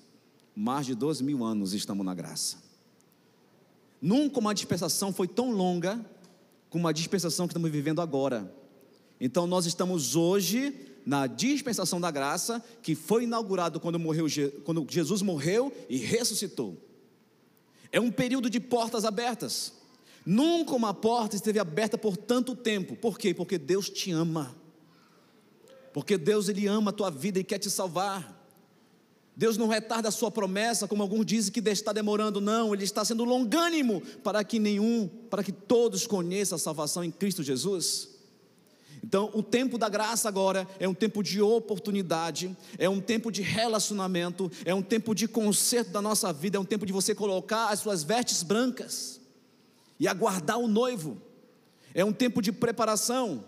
Mais 0.57 0.87
de 0.87 0.95
12 0.95 1.23
mil 1.23 1.45
anos 1.45 1.73
estamos 1.75 2.05
na 2.05 2.15
graça. 2.15 2.57
Nunca 4.01 4.41
uma 4.41 4.55
dispensação 4.55 5.13
foi 5.13 5.29
tão 5.29 5.51
longa 5.51 6.05
como 6.71 6.89
a 6.89 6.93
dispensação 6.93 7.47
que 7.47 7.53
estamos 7.53 7.71
vivendo 7.71 8.01
agora. 8.01 8.53
Então 9.21 9.47
nós 9.47 9.67
estamos 9.67 10.15
hoje 10.15 10.75
na 11.05 11.27
dispensação 11.27 12.01
da 12.01 12.11
graça 12.11 12.63
que 12.83 12.95
foi 12.95 13.25
inaugurado 13.25 13.81
quando, 13.81 13.99
morreu, 13.99 14.27
quando 14.65 14.87
Jesus 14.89 15.23
morreu 15.23 15.73
e 15.89 15.97
ressuscitou. 15.97 16.77
É 17.91 18.01
um 18.01 18.11
período 18.11 18.51
de 18.51 18.61
portas 18.61 19.05
abertas. 19.05 19.73
Nunca 20.25 20.75
uma 20.75 20.93
porta 20.93 21.35
esteve 21.35 21.59
aberta 21.59 21.97
por 21.97 22.17
tanto 22.17 22.55
tempo. 22.55 22.95
Por 22.95 23.19
quê? 23.19 23.33
Porque 23.33 23.57
Deus 23.57 23.89
te 23.89 24.11
ama. 24.11 24.55
Porque 25.95 26.19
Deus 26.19 26.49
ele 26.49 26.67
ama 26.67 26.91
a 26.91 26.93
tua 26.93 27.11
vida 27.11 27.41
e 27.41 27.45
quer 27.45 27.59
te 27.59 27.71
salvar. 27.71 28.37
Deus 29.35 29.57
não 29.57 29.69
retarda 29.69 30.09
a 30.09 30.13
sua 30.13 30.31
promessa, 30.31 30.87
como 30.87 31.03
alguns 31.03 31.25
dizem 31.25 31.53
que 31.53 31.61
está 31.71 31.93
demorando, 31.93 32.41
não, 32.41 32.75
ele 32.75 32.83
está 32.83 33.05
sendo 33.05 33.25
longânimo 33.25 34.03
para 34.23 34.43
que 34.43 34.59
nenhum, 34.59 35.09
para 35.31 35.45
que 35.45 35.53
todos 35.53 36.07
conheçam 36.07 36.57
a 36.57 36.59
salvação 36.59 37.05
em 37.05 37.11
Cristo 37.11 37.43
Jesus. 37.43 38.18
Então, 39.09 39.31
o 39.33 39.43
tempo 39.43 39.79
da 39.79 39.89
graça 39.89 40.29
agora 40.29 40.69
é 40.79 40.87
um 40.87 40.93
tempo 40.93 41.23
de 41.23 41.41
oportunidade, 41.41 42.55
é 42.77 42.91
um 42.91 43.01
tempo 43.01 43.33
de 43.33 43.41
relacionamento, 43.41 44.53
é 44.67 44.75
um 44.75 44.83
tempo 44.83 45.15
de 45.15 45.27
conserto 45.27 45.91
da 45.91 46.03
nossa 46.03 46.31
vida, 46.31 46.59
é 46.59 46.61
um 46.61 46.65
tempo 46.65 46.85
de 46.85 46.93
você 46.93 47.15
colocar 47.15 47.69
as 47.69 47.81
suas 47.81 48.03
vestes 48.03 48.43
brancas 48.43 49.19
e 49.99 50.07
aguardar 50.07 50.59
o 50.59 50.69
noivo, 50.69 51.17
é 51.95 52.05
um 52.05 52.13
tempo 52.13 52.43
de 52.43 52.53
preparação. 52.53 53.43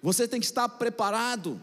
Você 0.00 0.28
tem 0.28 0.38
que 0.38 0.46
estar 0.46 0.68
preparado. 0.68 1.60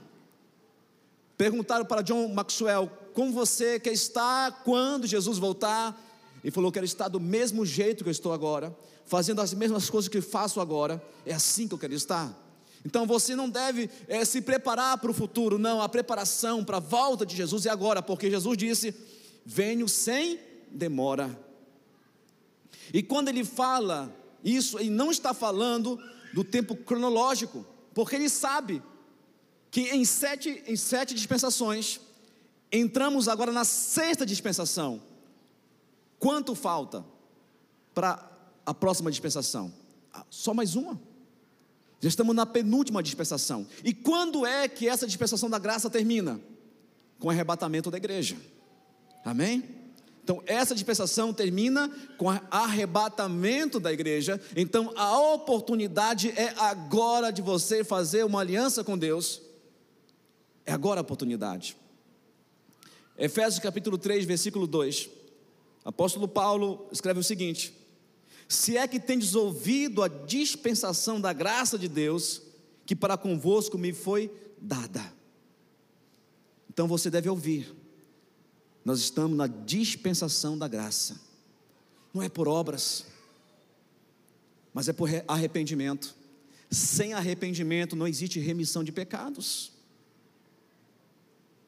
Perguntaram 1.38 1.86
para 1.86 2.02
John 2.02 2.28
Maxwell 2.28 2.92
como 3.14 3.32
você 3.32 3.80
quer 3.80 3.94
estar 3.94 4.62
quando 4.66 5.08
Jesus 5.08 5.38
voltar. 5.38 5.98
Ele 6.44 6.52
falou: 6.52 6.70
Quero 6.70 6.86
estar 6.86 7.08
do 7.08 7.22
mesmo 7.22 7.66
jeito 7.66 8.04
que 8.04 8.10
eu 8.10 8.12
estou 8.12 8.34
agora, 8.34 8.76
fazendo 9.06 9.40
as 9.40 9.54
mesmas 9.54 9.90
coisas 9.90 10.10
que 10.10 10.20
faço 10.20 10.60
agora. 10.60 11.02
É 11.26 11.34
assim 11.34 11.66
que 11.66 11.74
eu 11.74 11.80
quero 11.80 11.94
estar. 11.94 12.45
Então 12.86 13.08
você 13.08 13.36
não 13.36 13.50
deve 13.50 13.90
é, 14.08 14.24
se 14.24 14.42
preparar 14.42 15.00
para 15.00 15.10
o 15.10 15.14
futuro, 15.14 15.58
não. 15.58 15.82
A 15.82 15.90
preparação 15.90 16.64
para 16.64 16.78
a 16.78 16.80
volta 16.80 17.26
de 17.26 17.36
Jesus 17.36 17.66
é 17.66 17.70
agora, 17.72 18.02
porque 18.02 18.30
Jesus 18.30 18.56
disse: 18.56 18.94
Venho 19.44 19.90
sem 19.90 20.40
demora. 20.70 21.38
E 22.94 23.02
quando 23.02 23.30
ele 23.30 23.44
fala 23.44 24.16
isso, 24.44 24.78
ele 24.78 24.92
não 24.92 25.10
está 25.10 25.34
falando 25.34 26.00
do 26.32 26.44
tempo 26.44 26.76
cronológico, 26.76 27.66
porque 27.94 28.16
ele 28.16 28.30
sabe 28.30 28.84
que 29.72 29.90
em 29.90 30.06
sete, 30.06 30.64
em 30.68 30.76
sete 30.76 31.16
dispensações, 31.16 32.00
entramos 32.72 33.28
agora 33.28 33.52
na 33.52 33.66
sexta 33.66 34.26
dispensação. 34.26 35.02
Quanto 36.20 36.54
falta 36.54 37.04
para 37.96 38.32
a 38.64 38.74
próxima 38.74 39.10
dispensação? 39.10 39.74
Ah, 40.14 40.24
só 40.30 40.54
mais 40.54 40.76
uma. 40.76 41.02
Já 42.06 42.10
estamos 42.10 42.36
na 42.36 42.46
penúltima 42.46 43.02
dispensação. 43.02 43.66
E 43.84 43.92
quando 43.92 44.46
é 44.46 44.68
que 44.68 44.88
essa 44.88 45.08
dispensação 45.08 45.50
da 45.50 45.58
graça 45.58 45.90
termina? 45.90 46.40
Com 47.18 47.30
o 47.30 47.32
arrebatamento 47.32 47.90
da 47.90 47.98
igreja. 47.98 48.38
Amém? 49.24 49.64
Então, 50.24 50.40
essa 50.46 50.76
dispensação 50.76 51.34
termina 51.34 51.90
com 52.16 52.26
o 52.28 52.40
arrebatamento 52.52 53.80
da 53.80 53.92
igreja. 53.92 54.40
Então, 54.56 54.94
a 54.96 55.20
oportunidade 55.34 56.30
é 56.30 56.54
agora 56.60 57.32
de 57.32 57.42
você 57.42 57.84
fazer 57.84 58.24
uma 58.24 58.40
aliança 58.40 58.84
com 58.84 58.96
Deus. 58.96 59.42
É 60.64 60.74
agora 60.74 61.00
a 61.00 61.02
oportunidade. 61.02 61.76
Efésios 63.18 63.58
capítulo 63.58 63.98
3, 63.98 64.26
versículo 64.26 64.68
2. 64.68 65.10
Apóstolo 65.84 66.28
Paulo 66.28 66.88
escreve 66.92 67.20
o 67.20 67.24
seguinte: 67.24 67.75
se 68.48 68.78
é 68.78 68.88
que 68.88 69.00
tendes 69.00 69.36
ouvido 69.36 70.04
a 70.04 70.08
dispensação 70.08 71.20
da 71.20 71.34
graça 71.34 71.78
de 71.78 71.88
Deus, 71.88 72.42
que 72.86 72.96
para 72.96 73.18
convosco 73.18 73.78
me 73.78 73.92
foi 73.92 74.32
dada. 74.62 75.14
Então 76.70 76.88
você 76.88 77.10
deve 77.10 77.30
ouvir. 77.30 77.74
Nós 78.84 79.00
estamos 79.00 79.36
na 79.36 79.48
dispensação 79.48 80.58
da 80.58 80.68
graça. 80.68 81.20
Não 82.14 82.22
é 82.22 82.30
por 82.30 82.48
obras, 82.48 83.06
mas 84.74 84.88
é 84.88 84.94
por 84.94 85.10
arrependimento. 85.28 86.16
Sem 86.70 87.14
arrependimento 87.14 87.96
não 87.96 88.08
existe 88.08 88.40
remissão 88.40 88.84
de 88.84 88.92
pecados. 88.92 89.72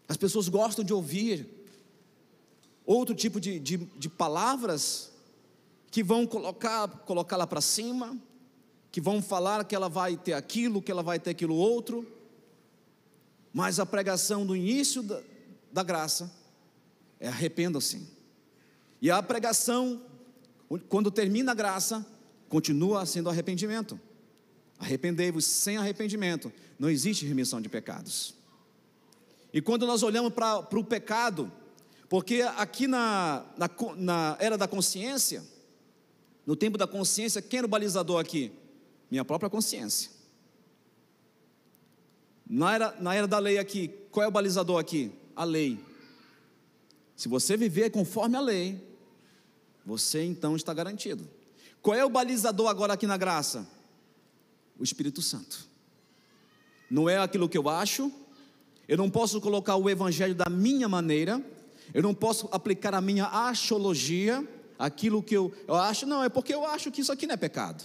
As 0.08 0.16
pessoas 0.16 0.48
gostam 0.48 0.86
de 0.86 0.94
ouvir 0.94 1.48
outro 2.86 3.16
tipo 3.16 3.40
de, 3.40 3.60
de, 3.60 3.78
de 3.78 4.08
palavras 4.08 5.12
que 5.90 6.04
vão 6.04 6.26
colocar 6.26 6.88
colocá-la 7.06 7.48
para 7.48 7.62
cima, 7.62 8.18
que 8.92 9.02
vão 9.02 9.22
falar 9.22 9.64
que 9.66 9.76
ela 9.76 9.90
vai 9.90 10.18
ter 10.18 10.34
aquilo, 10.34 10.82
que 10.82 10.92
ela 10.92 11.04
vai 11.04 11.20
ter 11.20 11.32
aquilo 11.32 11.56
outro. 11.56 12.06
Mas 13.54 13.80
a 13.80 13.86
pregação 13.86 14.46
do 14.46 14.56
início 14.56 15.02
da, 15.02 15.22
da 15.72 15.84
graça 15.84 16.32
é 17.20 17.28
arrependa-se. 17.28 18.02
E 19.02 19.10
a 19.12 19.22
pregação, 19.22 20.02
quando 20.90 21.12
termina 21.12 21.52
a 21.52 21.56
graça, 21.56 22.06
continua 22.50 23.06
sendo 23.06 23.30
arrependimento. 23.30 24.00
Arrependei-vos 24.80 25.46
sem 25.46 25.78
arrependimento, 25.78 26.52
não 26.78 26.90
existe 26.90 27.26
remissão 27.26 27.60
de 27.60 27.68
pecados. 27.68 28.36
E 29.52 29.62
quando 29.62 29.88
nós 29.88 30.04
olhamos 30.04 30.34
para 30.34 30.60
o 30.72 30.84
pecado, 30.84 31.52
porque 32.10 32.42
aqui 32.42 32.88
na, 32.88 33.46
na, 33.58 33.70
na 33.96 34.38
era 34.40 34.58
da 34.58 34.68
consciência, 34.68 35.44
no 36.48 36.56
tempo 36.56 36.78
da 36.78 36.88
consciência, 36.88 37.42
quem 37.42 37.58
era 37.58 37.68
o 37.68 37.70
balizador 37.70 38.22
aqui? 38.22 38.54
Minha 39.12 39.26
própria 39.26 39.50
consciência. 39.50 40.10
Na 42.50 42.74
era, 42.74 42.96
na 43.02 43.14
era 43.14 43.28
da 43.28 43.38
lei 43.38 43.58
aqui, 43.58 43.90
qual 44.10 44.24
é 44.24 44.28
o 44.30 44.32
balizador 44.32 44.80
aqui? 44.80 45.12
A 45.36 45.44
lei. 45.44 45.78
Se 47.18 47.28
você 47.28 47.58
viver 47.58 47.90
conforme 47.90 48.38
a 48.38 48.40
lei, 48.40 48.82
você 49.86 50.24
então 50.24 50.56
está 50.56 50.74
garantido. 50.74 51.28
Qual 51.82 51.98
é 51.98 52.06
o 52.06 52.10
balizador 52.10 52.70
agora 52.70 52.94
aqui 52.94 53.06
na 53.06 53.18
graça? 53.18 53.68
O 54.80 54.86
Espírito 54.86 55.22
Santo. 55.22 55.68
Não 56.90 57.10
é 57.10 57.18
aquilo 57.18 57.50
que 57.50 57.58
eu 57.58 57.68
acho, 57.68 58.10
eu 58.88 58.98
não 58.98 59.10
posso 59.10 59.42
colocar 59.42 59.76
o 59.76 59.90
evangelho 59.90 60.34
da 60.34 60.50
minha 60.50 60.88
maneira, 60.88 61.44
eu 61.94 62.02
não 62.02 62.14
posso 62.14 62.48
aplicar 62.54 62.94
a 62.94 63.02
minha 63.02 63.26
axiologia, 63.26 64.48
aquilo 64.78 65.24
que 65.24 65.36
eu, 65.36 65.54
eu 65.68 65.76
acho, 65.76 66.06
não, 66.06 66.24
é 66.24 66.30
porque 66.30 66.54
eu 66.54 66.66
acho 66.66 66.92
que 66.92 67.02
isso 67.02 67.12
aqui 67.12 67.26
não 67.26 67.34
é 67.34 67.38
pecado. 67.38 67.84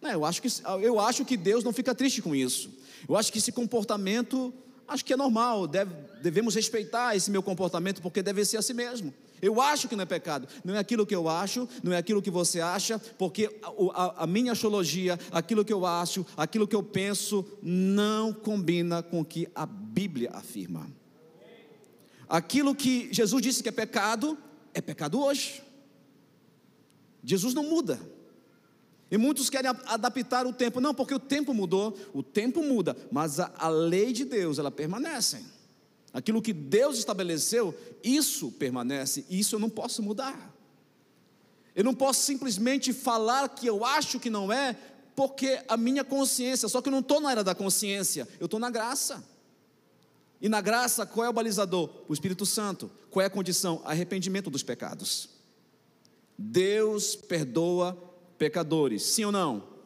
Não, 0.00 0.10
eu, 0.10 0.24
acho 0.24 0.42
que, 0.42 0.48
eu 0.82 1.00
acho 1.00 1.24
que 1.24 1.36
Deus 1.36 1.64
não 1.64 1.72
fica 1.72 1.94
triste 1.94 2.20
com 2.22 2.34
isso. 2.34 2.70
Eu 3.08 3.16
acho 3.16 3.32
que 3.32 3.38
esse 3.38 3.52
comportamento, 3.52 4.52
acho 4.86 5.04
que 5.04 5.12
é 5.12 5.16
normal, 5.16 5.66
deve, 5.66 5.94
devemos 6.22 6.54
respeitar 6.54 7.16
esse 7.16 7.30
meu 7.30 7.42
comportamento, 7.42 8.02
porque 8.02 8.22
deve 8.22 8.44
ser 8.44 8.58
assim 8.58 8.74
mesmo. 8.74 9.12
Eu 9.40 9.60
acho 9.60 9.88
que 9.88 9.96
não 9.96 10.02
é 10.02 10.06
pecado, 10.06 10.48
não 10.64 10.74
é 10.74 10.78
aquilo 10.78 11.04
que 11.04 11.14
eu 11.14 11.28
acho, 11.28 11.68
não 11.82 11.92
é 11.92 11.98
aquilo 11.98 12.22
que 12.22 12.30
você 12.30 12.60
acha, 12.60 12.98
porque 12.98 13.50
a, 13.62 14.02
a, 14.02 14.24
a 14.24 14.26
minha 14.26 14.52
astrologia, 14.52 15.18
aquilo 15.30 15.64
que 15.64 15.72
eu 15.72 15.84
acho, 15.84 16.24
aquilo 16.36 16.66
que 16.66 16.74
eu 16.74 16.82
penso, 16.82 17.44
não 17.62 18.32
combina 18.32 19.02
com 19.02 19.20
o 19.20 19.24
que 19.24 19.48
a 19.54 19.66
Bíblia 19.66 20.30
afirma. 20.32 20.90
Aquilo 22.28 22.74
que 22.74 23.08
Jesus 23.12 23.42
disse 23.42 23.62
que 23.62 23.68
é 23.68 23.72
pecado, 23.72 24.36
é 24.72 24.80
pecado 24.80 25.20
hoje. 25.20 25.62
Jesus 27.26 27.52
não 27.52 27.64
muda. 27.64 28.00
E 29.10 29.18
muitos 29.18 29.50
querem 29.50 29.70
adaptar 29.86 30.46
o 30.46 30.52
tempo. 30.52 30.80
Não, 30.80 30.94
porque 30.94 31.14
o 31.14 31.18
tempo 31.18 31.52
mudou, 31.52 31.98
o 32.14 32.22
tempo 32.22 32.62
muda, 32.62 32.96
mas 33.10 33.40
a, 33.40 33.52
a 33.58 33.68
lei 33.68 34.12
de 34.12 34.24
Deus, 34.24 34.58
ela 34.58 34.70
permanece. 34.70 35.44
Aquilo 36.12 36.40
que 36.40 36.52
Deus 36.52 36.96
estabeleceu, 36.96 37.76
isso 38.02 38.50
permanece, 38.52 39.26
isso 39.28 39.56
eu 39.56 39.58
não 39.58 39.68
posso 39.68 40.02
mudar. 40.02 40.54
Eu 41.74 41.84
não 41.84 41.94
posso 41.94 42.22
simplesmente 42.22 42.92
falar 42.92 43.48
que 43.50 43.66
eu 43.66 43.84
acho 43.84 44.18
que 44.18 44.30
não 44.30 44.50
é, 44.50 44.74
porque 45.14 45.60
a 45.68 45.76
minha 45.76 46.04
consciência, 46.04 46.68
só 46.68 46.80
que 46.80 46.88
eu 46.88 46.92
não 46.92 47.00
estou 47.00 47.20
na 47.20 47.32
era 47.32 47.44
da 47.44 47.54
consciência, 47.54 48.26
eu 48.40 48.46
estou 48.46 48.60
na 48.60 48.70
graça. 48.70 49.22
E 50.40 50.48
na 50.48 50.60
graça, 50.60 51.04
qual 51.04 51.26
é 51.26 51.28
o 51.28 51.32
balizador? 51.32 51.90
O 52.08 52.12
Espírito 52.12 52.46
Santo. 52.46 52.90
Qual 53.10 53.22
é 53.22 53.26
a 53.26 53.30
condição? 53.30 53.82
Arrependimento 53.84 54.48
dos 54.48 54.62
pecados. 54.62 55.35
Deus 56.38 57.16
perdoa 57.16 57.96
pecadores, 58.36 59.02
sim 59.02 59.24
ou 59.24 59.32
não? 59.32 59.76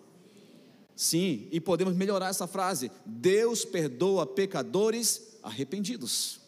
Sim, 0.96 1.48
e 1.50 1.60
podemos 1.60 1.94
melhorar 1.94 2.28
essa 2.28 2.46
frase: 2.46 2.90
Deus 3.06 3.64
perdoa 3.64 4.26
pecadores 4.26 5.38
arrependidos. 5.42 6.40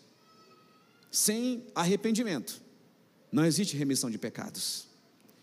Sem 1.11 1.67
arrependimento, 1.75 2.61
não 3.31 3.45
existe 3.45 3.77
remissão 3.77 4.11
de 4.11 4.19
pecados. 4.19 4.89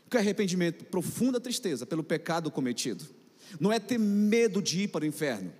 O 0.05 0.09
que 0.09 0.17
é 0.17 0.19
arrependimento? 0.19 0.85
Profunda 0.85 1.39
tristeza 1.39 1.85
pelo 1.85 2.03
pecado 2.03 2.51
cometido. 2.51 3.05
Não 3.59 3.71
é 3.71 3.79
ter 3.79 3.97
medo 3.97 4.61
de 4.61 4.81
ir 4.81 4.87
para 4.89 5.03
o 5.03 5.07
inferno, 5.07 5.51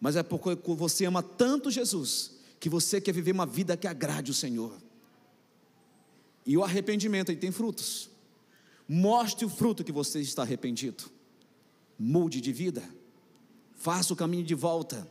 mas 0.00 0.16
é 0.16 0.22
porque 0.22 0.56
você 0.74 1.04
ama 1.04 1.22
tanto 1.22 1.70
Jesus 1.70 2.38
que 2.60 2.68
você 2.68 3.00
quer 3.00 3.12
viver 3.12 3.32
uma 3.32 3.46
vida 3.46 3.76
que 3.76 3.86
agrade 3.86 4.30
o 4.30 4.34
Senhor. 4.34 4.74
E 6.44 6.56
o 6.56 6.64
arrependimento 6.64 7.30
aí 7.30 7.36
tem 7.36 7.50
frutos. 7.50 8.10
Mostre 8.88 9.44
o 9.44 9.50
fruto 9.50 9.84
que 9.84 9.92
você 9.92 10.20
está 10.20 10.42
arrependido. 10.42 11.04
Mude 11.98 12.40
de 12.40 12.52
vida. 12.52 12.82
Faça 13.74 14.14
o 14.14 14.16
caminho 14.16 14.44
de 14.44 14.54
volta. 14.54 15.06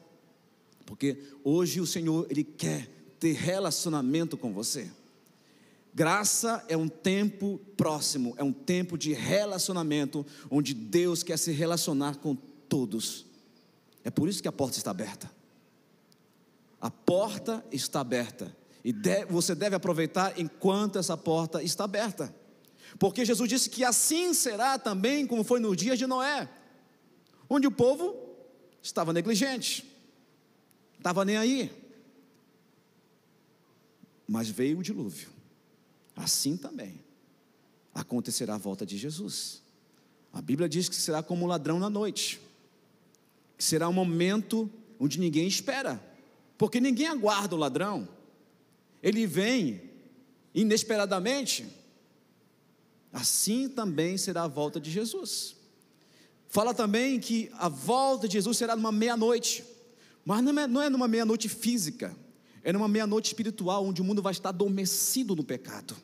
Porque 0.85 1.21
hoje 1.43 1.79
o 1.79 1.85
Senhor, 1.85 2.25
Ele 2.29 2.43
quer 2.43 2.89
ter 3.19 3.33
relacionamento 3.33 4.35
com 4.35 4.51
você. 4.51 4.89
Graça 5.93 6.63
é 6.67 6.77
um 6.77 6.87
tempo 6.87 7.59
próximo, 7.75 8.33
é 8.37 8.43
um 8.43 8.53
tempo 8.53 8.97
de 8.97 9.13
relacionamento, 9.13 10.25
onde 10.49 10.73
Deus 10.73 11.23
quer 11.23 11.37
se 11.37 11.51
relacionar 11.51 12.17
com 12.17 12.35
todos. 12.35 13.25
É 14.03 14.09
por 14.09 14.29
isso 14.29 14.41
que 14.41 14.47
a 14.47 14.51
porta 14.51 14.77
está 14.77 14.91
aberta. 14.91 15.29
A 16.79 16.89
porta 16.91 17.65
está 17.71 17.99
aberta. 17.99 18.55
E 18.85 18.93
você 19.29 19.53
deve 19.53 19.75
aproveitar 19.75 20.39
enquanto 20.39 20.97
essa 20.97 21.17
porta 21.17 21.61
está 21.61 21.83
aberta. 21.83 22.33
Porque 22.97 23.25
Jesus 23.25 23.49
disse 23.49 23.69
que 23.69 23.83
assim 23.83 24.33
será 24.33 24.79
também 24.79 25.27
como 25.27 25.43
foi 25.43 25.59
nos 25.59 25.75
dias 25.75 25.97
de 25.97 26.07
Noé, 26.07 26.49
onde 27.49 27.67
o 27.67 27.71
povo 27.71 28.15
estava 28.81 29.13
negligente, 29.13 29.85
estava 30.97 31.25
nem 31.25 31.37
aí. 31.37 31.71
Mas 34.27 34.49
veio 34.49 34.79
o 34.79 34.83
dilúvio. 34.83 35.29
Assim 36.15 36.57
também 36.57 36.99
acontecerá 37.93 38.55
a 38.55 38.59
volta 38.59 38.85
de 38.85 38.97
Jesus. 38.97 39.61
A 40.31 40.41
Bíblia 40.41 40.67
diz 40.67 40.89
que 40.89 40.95
será 40.95 41.23
como 41.23 41.45
um 41.45 41.47
ladrão 41.47 41.79
na 41.79 41.89
noite, 41.89 42.39
que 43.57 43.63
será 43.63 43.87
um 43.87 43.93
momento 43.93 44.69
onde 44.99 45.19
ninguém 45.19 45.47
espera, 45.47 46.01
porque 46.57 46.79
ninguém 46.79 47.07
aguarda 47.07 47.55
o 47.55 47.57
ladrão, 47.57 48.07
ele 49.01 49.25
vem 49.25 49.81
inesperadamente 50.53 51.65
assim 53.17 53.67
também 53.67 54.15
será 54.15 54.43
a 54.43 54.47
volta 54.47 54.79
de 54.79 54.91
Jesus. 54.91 55.55
Fala 56.47 56.71
também 56.73 57.19
que 57.19 57.51
a 57.57 57.67
volta 57.67 58.27
de 58.27 58.33
Jesus 58.33 58.57
será 58.57 58.75
numa 58.75 58.91
meia-noite, 58.91 59.65
mas 60.23 60.43
não 60.43 60.59
é, 60.59 60.67
não 60.67 60.81
é 60.81 60.89
numa 60.89 61.07
meia-noite 61.07 61.49
física, 61.49 62.15
é 62.63 62.71
numa 62.71 62.87
meia-noite 62.87 63.25
espiritual, 63.25 63.85
onde 63.85 64.01
o 64.01 64.05
mundo 64.05 64.21
vai 64.21 64.31
estar 64.31 64.49
adormecido 64.49 65.35
no 65.35 65.43
pecado. 65.43 65.95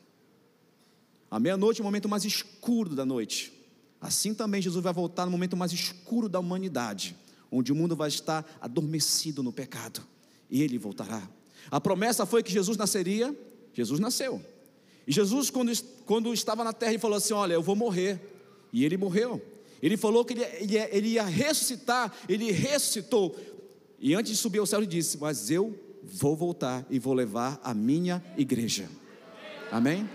A 1.30 1.38
meia-noite 1.38 1.80
é 1.80 1.82
o 1.82 1.84
momento 1.84 2.08
mais 2.08 2.24
escuro 2.24 2.96
da 2.96 3.04
noite. 3.04 3.52
Assim 4.00 4.34
também 4.34 4.60
Jesus 4.60 4.82
vai 4.82 4.92
voltar 4.92 5.24
no 5.24 5.30
momento 5.30 5.56
mais 5.56 5.72
escuro 5.72 6.28
da 6.28 6.40
humanidade, 6.40 7.16
onde 7.50 7.70
o 7.72 7.76
mundo 7.76 7.94
vai 7.94 8.08
estar 8.08 8.44
adormecido 8.60 9.40
no 9.40 9.52
pecado, 9.52 10.02
e 10.50 10.62
ele 10.62 10.78
voltará. 10.78 11.22
A 11.70 11.80
promessa 11.80 12.26
foi 12.26 12.42
que 12.42 12.52
Jesus 12.52 12.76
nasceria, 12.76 13.34
Jesus 13.72 14.00
nasceu. 14.00 14.44
E 15.06 15.12
Jesus, 15.12 15.50
quando, 15.50 15.72
quando 16.06 16.32
estava 16.32 16.64
na 16.64 16.72
terra, 16.72 16.92
ele 16.92 16.98
falou 16.98 17.16
assim: 17.16 17.34
Olha, 17.34 17.54
eu 17.54 17.62
vou 17.62 17.76
morrer. 17.76 18.20
E 18.72 18.84
ele 18.84 18.96
morreu. 18.96 19.40
Ele 19.82 19.96
falou 19.96 20.24
que 20.24 20.32
ele, 20.34 20.42
ele, 20.42 20.76
ele 20.76 21.08
ia 21.08 21.24
ressuscitar, 21.24 22.12
ele 22.28 22.50
ressuscitou. 22.50 23.36
E 23.98 24.14
antes 24.14 24.32
de 24.32 24.38
subir 24.38 24.58
ao 24.58 24.66
céu, 24.66 24.80
ele 24.80 24.86
disse: 24.86 25.18
Mas 25.18 25.50
eu 25.50 25.78
vou 26.02 26.34
voltar 26.34 26.86
e 26.90 26.98
vou 26.98 27.14
levar 27.14 27.60
a 27.62 27.74
minha 27.74 28.22
igreja. 28.36 28.88
Amém? 29.70 30.08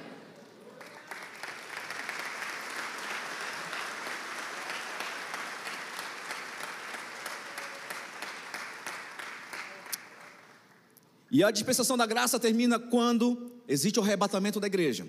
E 11.32 11.44
a 11.44 11.52
dispensação 11.52 11.96
da 11.96 12.06
graça 12.06 12.40
termina 12.40 12.80
quando 12.80 13.52
existe 13.68 14.00
o 14.00 14.04
arrebatamento 14.04 14.60
da 14.60 14.68
igreja. 14.68 15.08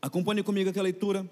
Acompanhe 0.00 0.42
comigo 0.42 0.70
aqui 0.70 0.78
a 0.78 0.82
leitura. 0.82 1.28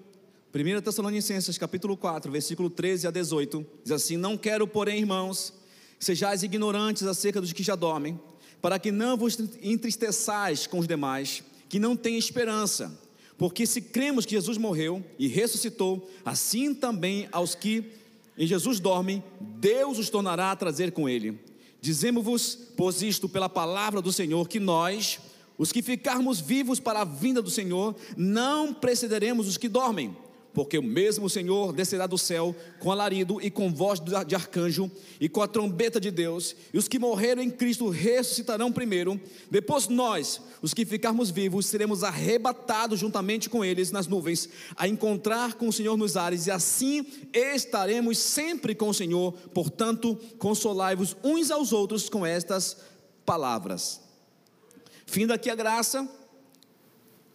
1 0.53 0.81
Tessalonicenses 0.81 1.57
capítulo 1.57 1.95
4, 1.95 2.31
versículo 2.31 2.69
13 2.69 3.07
a 3.07 3.11
18, 3.11 3.65
diz 3.83 3.91
assim: 3.91 4.17
Não 4.17 4.37
quero, 4.37 4.67
porém, 4.67 4.99
irmãos, 4.99 5.53
sejais 5.99 6.43
ignorantes 6.43 7.03
acerca 7.03 7.39
dos 7.39 7.53
que 7.53 7.63
já 7.63 7.75
dormem, 7.75 8.19
para 8.61 8.77
que 8.77 8.91
não 8.91 9.15
vos 9.15 9.37
entristeçais 9.61 10.67
com 10.67 10.79
os 10.79 10.87
demais, 10.87 11.43
que 11.69 11.79
não 11.79 11.95
têm 11.95 12.17
esperança. 12.17 12.91
Porque 13.37 13.65
se 13.65 13.81
cremos 13.81 14.25
que 14.25 14.35
Jesus 14.35 14.57
morreu 14.57 15.01
e 15.17 15.27
ressuscitou, 15.27 16.09
assim 16.25 16.75
também 16.75 17.29
aos 17.31 17.55
que 17.55 17.91
em 18.37 18.45
Jesus 18.45 18.79
dormem, 18.79 19.23
Deus 19.39 19.97
os 19.97 20.09
tornará 20.09 20.51
a 20.51 20.55
trazer 20.55 20.91
com 20.91 21.07
ele. 21.07 21.39
Dizemos-vos, 21.81 22.57
pois 22.75 23.01
isto 23.01 23.29
pela 23.29 23.49
palavra 23.49 24.01
do 24.01 24.11
Senhor, 24.11 24.47
que 24.47 24.59
nós, 24.59 25.19
os 25.57 25.71
que 25.71 25.81
ficarmos 25.81 26.39
vivos 26.39 26.79
para 26.79 27.01
a 27.01 27.05
vinda 27.05 27.41
do 27.41 27.49
Senhor, 27.49 27.95
não 28.17 28.73
precederemos 28.73 29.47
os 29.47 29.57
que 29.57 29.69
dormem 29.69 30.15
porque 30.53 30.77
o 30.77 30.83
mesmo 30.83 31.29
Senhor 31.29 31.73
descerá 31.73 32.07
do 32.07 32.17
céu 32.17 32.55
com 32.79 32.91
alarido 32.91 33.39
e 33.41 33.51
com 33.51 33.73
voz 33.73 33.99
de 33.99 34.35
arcanjo 34.35 34.89
e 35.19 35.29
com 35.29 35.41
a 35.41 35.47
trombeta 35.47 35.99
de 35.99 36.11
Deus, 36.11 36.55
e 36.73 36.77
os 36.77 36.87
que 36.87 36.99
morreram 36.99 37.41
em 37.41 37.49
Cristo 37.49 37.89
ressuscitarão 37.89 38.71
primeiro. 38.71 39.19
Depois 39.49 39.87
nós, 39.87 40.41
os 40.61 40.73
que 40.73 40.85
ficarmos 40.85 41.29
vivos, 41.29 41.65
seremos 41.65 42.03
arrebatados 42.03 42.99
juntamente 42.99 43.49
com 43.49 43.63
eles 43.63 43.91
nas 43.91 44.07
nuvens, 44.07 44.49
a 44.75 44.87
encontrar 44.87 45.53
com 45.53 45.67
o 45.67 45.73
Senhor 45.73 45.97
nos 45.97 46.17
ares, 46.17 46.47
e 46.47 46.51
assim 46.51 47.05
estaremos 47.33 48.17
sempre 48.17 48.73
com 48.73 48.89
o 48.89 48.93
Senhor. 48.93 49.31
Portanto, 49.53 50.19
consolai-vos 50.37 51.15
uns 51.23 51.51
aos 51.51 51.71
outros 51.71 52.09
com 52.09 52.25
estas 52.25 52.77
palavras. 53.25 54.01
Fim 55.05 55.25
daqui 55.25 55.49
a 55.49 55.55
graça 55.55 56.07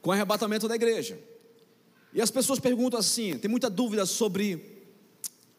com 0.00 0.10
o 0.10 0.12
arrebatamento 0.12 0.68
da 0.68 0.74
igreja. 0.74 1.18
E 2.14 2.22
as 2.22 2.30
pessoas 2.30 2.60
perguntam 2.60 3.00
assim: 3.00 3.36
tem 3.36 3.50
muita 3.50 3.68
dúvida 3.68 4.06
sobre 4.06 4.72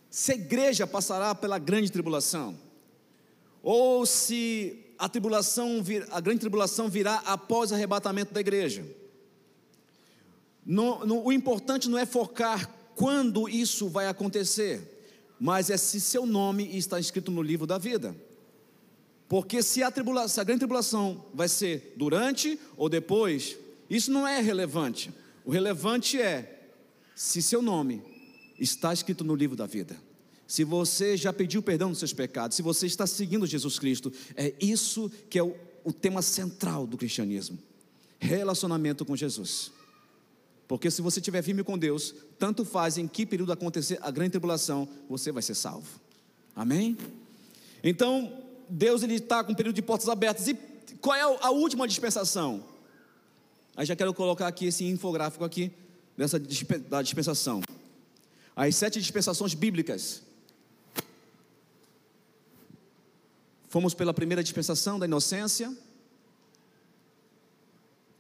se 0.10 0.32
a 0.32 0.36
igreja 0.36 0.88
passará 0.88 1.36
pela 1.36 1.60
grande 1.60 1.92
tribulação, 1.92 2.58
ou 3.62 4.06
se 4.06 4.80
a 4.98 5.10
tribulação, 5.10 5.84
a 6.10 6.22
grande 6.22 6.40
tribulação 6.40 6.88
virá 6.88 7.16
após 7.26 7.72
o 7.72 7.76
arrebatamento 7.76 8.34
da 8.34 8.40
igreja. 8.40 8.86
O 10.66 11.32
importante 11.34 11.90
não 11.90 11.98
é 11.98 12.06
focar 12.06 12.72
quando 12.96 13.50
isso 13.50 13.90
vai 13.90 14.08
acontecer, 14.08 15.06
mas 15.38 15.70
é 15.70 15.76
se 15.76 16.00
seu 16.00 16.26
nome 16.26 16.78
está 16.78 16.98
escrito 16.98 17.30
no 17.30 17.42
livro 17.42 17.68
da 17.68 17.78
vida. 17.78 18.16
Porque 19.28 19.62
se 19.62 19.84
a, 19.84 19.92
se 20.28 20.40
a 20.40 20.44
grande 20.44 20.60
tribulação 20.60 21.26
vai 21.34 21.50
ser 21.50 21.94
durante 21.98 22.58
ou 22.78 22.88
depois, 22.88 23.58
isso 23.90 24.12
não 24.12 24.26
é 24.26 24.40
relevante. 24.40 25.12
O 25.46 25.52
relevante 25.52 26.20
é 26.20 26.72
se 27.16 27.42
seu 27.42 27.62
nome 27.62 28.02
está 28.60 28.92
escrito 28.92 29.24
no 29.24 29.36
livro 29.36 29.56
da 29.56 29.68
vida, 29.68 29.96
se 30.48 30.64
você 30.64 31.16
já 31.16 31.32
pediu 31.32 31.62
perdão 31.62 31.90
dos 31.90 32.00
seus 32.00 32.14
pecados, 32.14 32.58
se 32.58 32.62
você 32.62 32.86
está 32.86 33.08
seguindo 33.08 33.46
Jesus 33.46 33.80
Cristo, 33.80 34.12
é 34.36 34.54
isso 34.60 35.10
que 35.30 35.40
é 35.40 35.44
o, 35.44 35.56
o 35.84 35.94
tema 35.94 36.22
central 36.22 36.86
do 36.86 36.98
cristianismo: 36.98 37.58
relacionamento 38.20 39.06
com 39.06 39.16
Jesus. 39.16 39.72
Porque 40.68 40.90
se 40.90 41.02
você 41.02 41.20
estiver 41.20 41.44
firme 41.44 41.64
com 41.64 41.78
Deus, 41.78 42.14
tanto 42.40 42.66
faz 42.66 42.98
em 42.98 43.08
que 43.08 43.26
período 43.26 43.52
acontecer 43.52 44.00
a 44.02 44.10
grande 44.10 44.32
tribulação, 44.32 44.88
você 45.08 45.32
vai 45.32 45.44
ser 45.44 45.54
salvo. 45.54 46.00
Amém? 46.56 46.98
Então, 47.84 48.42
Deus 48.68 49.04
ele 49.04 49.16
está 49.16 49.44
com 49.44 49.52
um 49.52 49.56
período 49.56 49.76
de 49.76 49.84
portas 49.84 50.10
abertas. 50.10 50.48
E 50.48 50.56
qual 51.00 51.16
é 51.16 51.22
a 51.22 51.52
última 51.52 51.88
dispensação? 51.88 52.64
Aí 53.76 53.86
já 53.86 53.96
quero 53.96 54.14
colocar 54.14 54.48
aqui 54.48 54.68
esse 54.68 54.86
infográfico 54.86 55.44
aqui 55.44 55.72
dessa 56.16 56.40
da 56.40 57.02
dispensação. 57.02 57.62
As 58.56 58.76
sete 58.76 59.02
dispensações 59.02 59.54
bíblicas. 59.54 60.24
Fomos 63.68 63.94
pela 63.94 64.14
primeira 64.14 64.42
dispensação 64.42 64.98
da 64.98 65.06
inocência. 65.06 65.76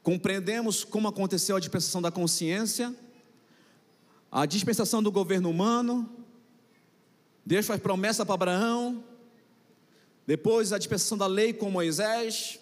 Compreendemos 0.03 0.83
como 0.83 1.07
aconteceu 1.07 1.55
a 1.55 1.59
dispensação 1.59 2.01
da 2.01 2.11
consciência, 2.11 2.93
a 4.29 4.45
dispensação 4.45 5.01
do 5.01 5.09
governo 5.09 5.49
humano. 5.49 6.09
Deus 7.45 7.65
faz 7.65 7.79
promessa 7.79 8.25
para 8.25 8.35
Abraão. 8.35 9.01
Depois 10.27 10.73
a 10.73 10.77
dispensação 10.77 11.17
da 11.17 11.27
lei 11.27 11.53
com 11.53 11.71
Moisés. 11.71 12.59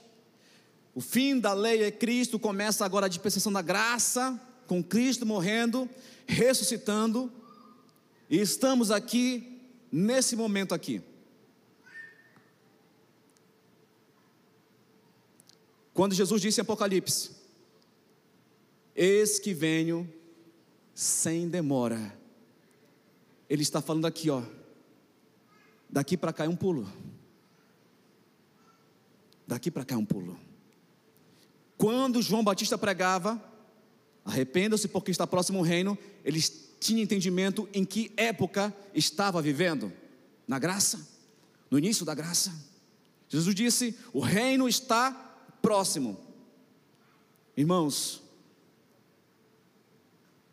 O 0.95 1.01
fim 1.01 1.39
da 1.39 1.53
lei 1.53 1.83
é 1.83 1.91
Cristo, 1.91 2.37
começa 2.37 2.85
agora 2.85 3.07
a 3.07 3.09
dispensação 3.09 3.51
da 3.51 3.61
graça, 3.61 4.39
com 4.67 4.83
Cristo 4.83 5.25
morrendo, 5.25 5.89
ressuscitando. 6.27 7.31
E 8.29 8.39
estamos 8.39 8.91
aqui, 8.91 9.59
nesse 9.91 10.35
momento 10.35 10.73
aqui. 10.73 11.01
Quando 15.93 16.13
Jesus 16.13 16.41
disse 16.41 16.59
em 16.59 16.63
Apocalipse: 16.63 17.31
Eis 18.95 19.39
que 19.39 19.53
venho 19.53 20.11
sem 20.93 21.47
demora. 21.47 22.17
Ele 23.49 23.61
está 23.61 23.81
falando 23.81 24.05
aqui, 24.05 24.29
ó. 24.29 24.43
Daqui 25.89 26.17
para 26.17 26.33
cá 26.33 26.45
é 26.45 26.49
um 26.49 26.55
pulo. 26.55 26.91
Daqui 29.47 29.69
para 29.69 29.85
cá 29.85 29.95
é 29.95 29.97
um 29.97 30.05
pulo. 30.05 30.39
Quando 31.77 32.21
João 32.21 32.43
Batista 32.43 32.77
pregava, 32.77 33.41
arrependa-se 34.23 34.87
porque 34.87 35.11
está 35.11 35.27
próximo 35.27 35.59
o 35.59 35.63
reino, 35.63 35.97
eles 36.23 36.71
tinham 36.79 37.03
entendimento 37.03 37.67
em 37.73 37.85
que 37.85 38.11
época 38.17 38.73
estava 38.93 39.41
vivendo. 39.41 39.91
Na 40.47 40.59
graça, 40.59 41.07
no 41.71 41.77
início 41.77 42.05
da 42.05 42.13
graça. 42.13 42.53
Jesus 43.29 43.55
disse: 43.55 43.97
O 44.11 44.19
reino 44.19 44.67
está 44.67 45.11
próximo. 45.61 46.19
Irmãos, 47.55 48.21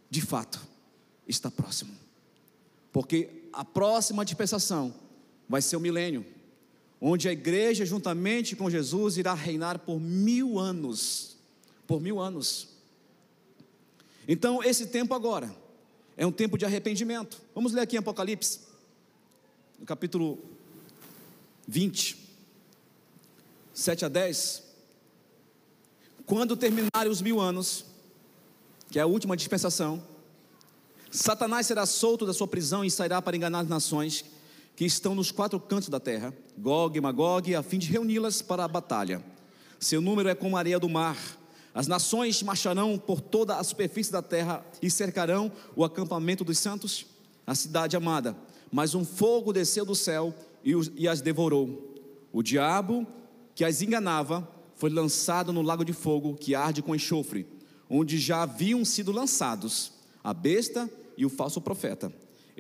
de 0.09 0.21
fato, 0.21 0.61
está 1.27 1.51
próximo. 1.51 1.93
Porque 2.93 3.49
a 3.53 3.65
próxima 3.65 4.25
dispensação 4.25 4.95
vai 5.49 5.61
ser 5.61 5.77
o 5.77 5.81
milênio, 5.81 6.25
onde 7.01 7.29
a 7.29 7.33
igreja, 7.33 7.87
juntamente 7.87 8.55
com 8.55 8.69
Jesus, 8.69 9.17
irá 9.17 9.33
reinar 9.33 9.79
por 9.79 9.99
mil 9.99 10.59
anos. 10.59 11.37
Por 11.87 12.01
mil 12.01 12.21
anos. 12.21 12.69
Então, 14.29 14.63
esse 14.63 14.87
tempo 14.89 15.15
agora 15.15 15.55
é 16.17 16.27
um 16.27 16.33
tempo 16.33 16.59
de 16.59 16.65
arrependimento. 16.65 17.41
Vamos 17.55 17.73
ler 17.73 17.81
aqui 17.81 17.97
em 17.97 17.99
Apocalipse, 17.99 18.61
no 19.79 19.87
capítulo 19.87 20.39
20, 21.67 22.19
7 23.73 24.05
a 24.05 24.09
10. 24.09 24.63
Quando 26.27 26.57
terminarem 26.57 27.11
os 27.11 27.23
mil 27.23 27.41
anos, 27.41 27.87
que 28.91 28.99
é 28.99 29.03
a 29.03 29.07
última 29.07 29.37
dispensação, 29.37 30.05
Satanás 31.11 31.67
será 31.67 31.87
solto 31.87 32.27
da 32.27 32.33
sua 32.33 32.47
prisão 32.47 32.85
e 32.85 32.91
sairá 32.91 33.21
para 33.21 33.37
enganar 33.37 33.61
as 33.61 33.69
nações 33.69 34.25
que 34.81 34.87
estão 34.87 35.15
nos 35.15 35.31
quatro 35.31 35.61
cantos 35.61 35.91
da 35.91 36.01
terra, 36.01 36.33
Gog 36.57 36.97
e 36.97 37.01
Magog, 37.03 37.55
a 37.55 37.63
fim 37.63 37.79
de 37.79 37.87
reuni-las 37.91 38.41
para 38.41 38.65
a 38.65 38.67
batalha. 38.67 39.23
Seu 39.79 40.01
número 40.01 40.27
é 40.27 40.35
como 40.35 40.57
a 40.57 40.59
areia 40.59 40.79
do 40.79 40.89
mar. 40.89 41.19
As 41.75 41.87
nações 41.87 42.43
marcharão 42.43 42.97
por 42.97 43.21
toda 43.21 43.57
a 43.57 43.63
superfície 43.63 44.11
da 44.11 44.23
terra 44.23 44.65
e 44.81 44.91
cercarão 44.91 45.53
o 45.77 45.85
acampamento 45.85 46.45
dos 46.45 46.59
santos, 46.59 47.05
a 47.47 47.55
cidade 47.55 47.95
amada. 47.95 48.35
Mas 48.73 48.95
um 48.95 49.05
fogo 49.05 49.53
desceu 49.53 49.85
do 49.85 49.95
céu 49.95 50.35
e, 50.65 50.75
os, 50.75 50.91
e 50.97 51.07
as 51.07 51.21
devorou. 51.21 51.95
O 52.33 52.43
diabo 52.43 53.07
que 53.55 53.67
as 53.67 53.83
enganava 53.83 54.49
foi 54.77 54.89
lançado 54.89 55.53
no 55.53 55.61
lago 55.61 55.85
de 55.85 55.93
fogo 55.93 56.39
que 56.39 56.55
arde 56.55 56.81
com 56.81 56.95
enxofre, 56.95 57.47
onde 57.91 58.17
já 58.17 58.45
haviam 58.45 58.83
sido 58.83 59.13
lançados 59.13 59.93
a 60.25 60.33
besta 60.33 60.89
e 61.19 61.27
o 61.27 61.29
falso 61.29 61.61
profeta. 61.61 62.11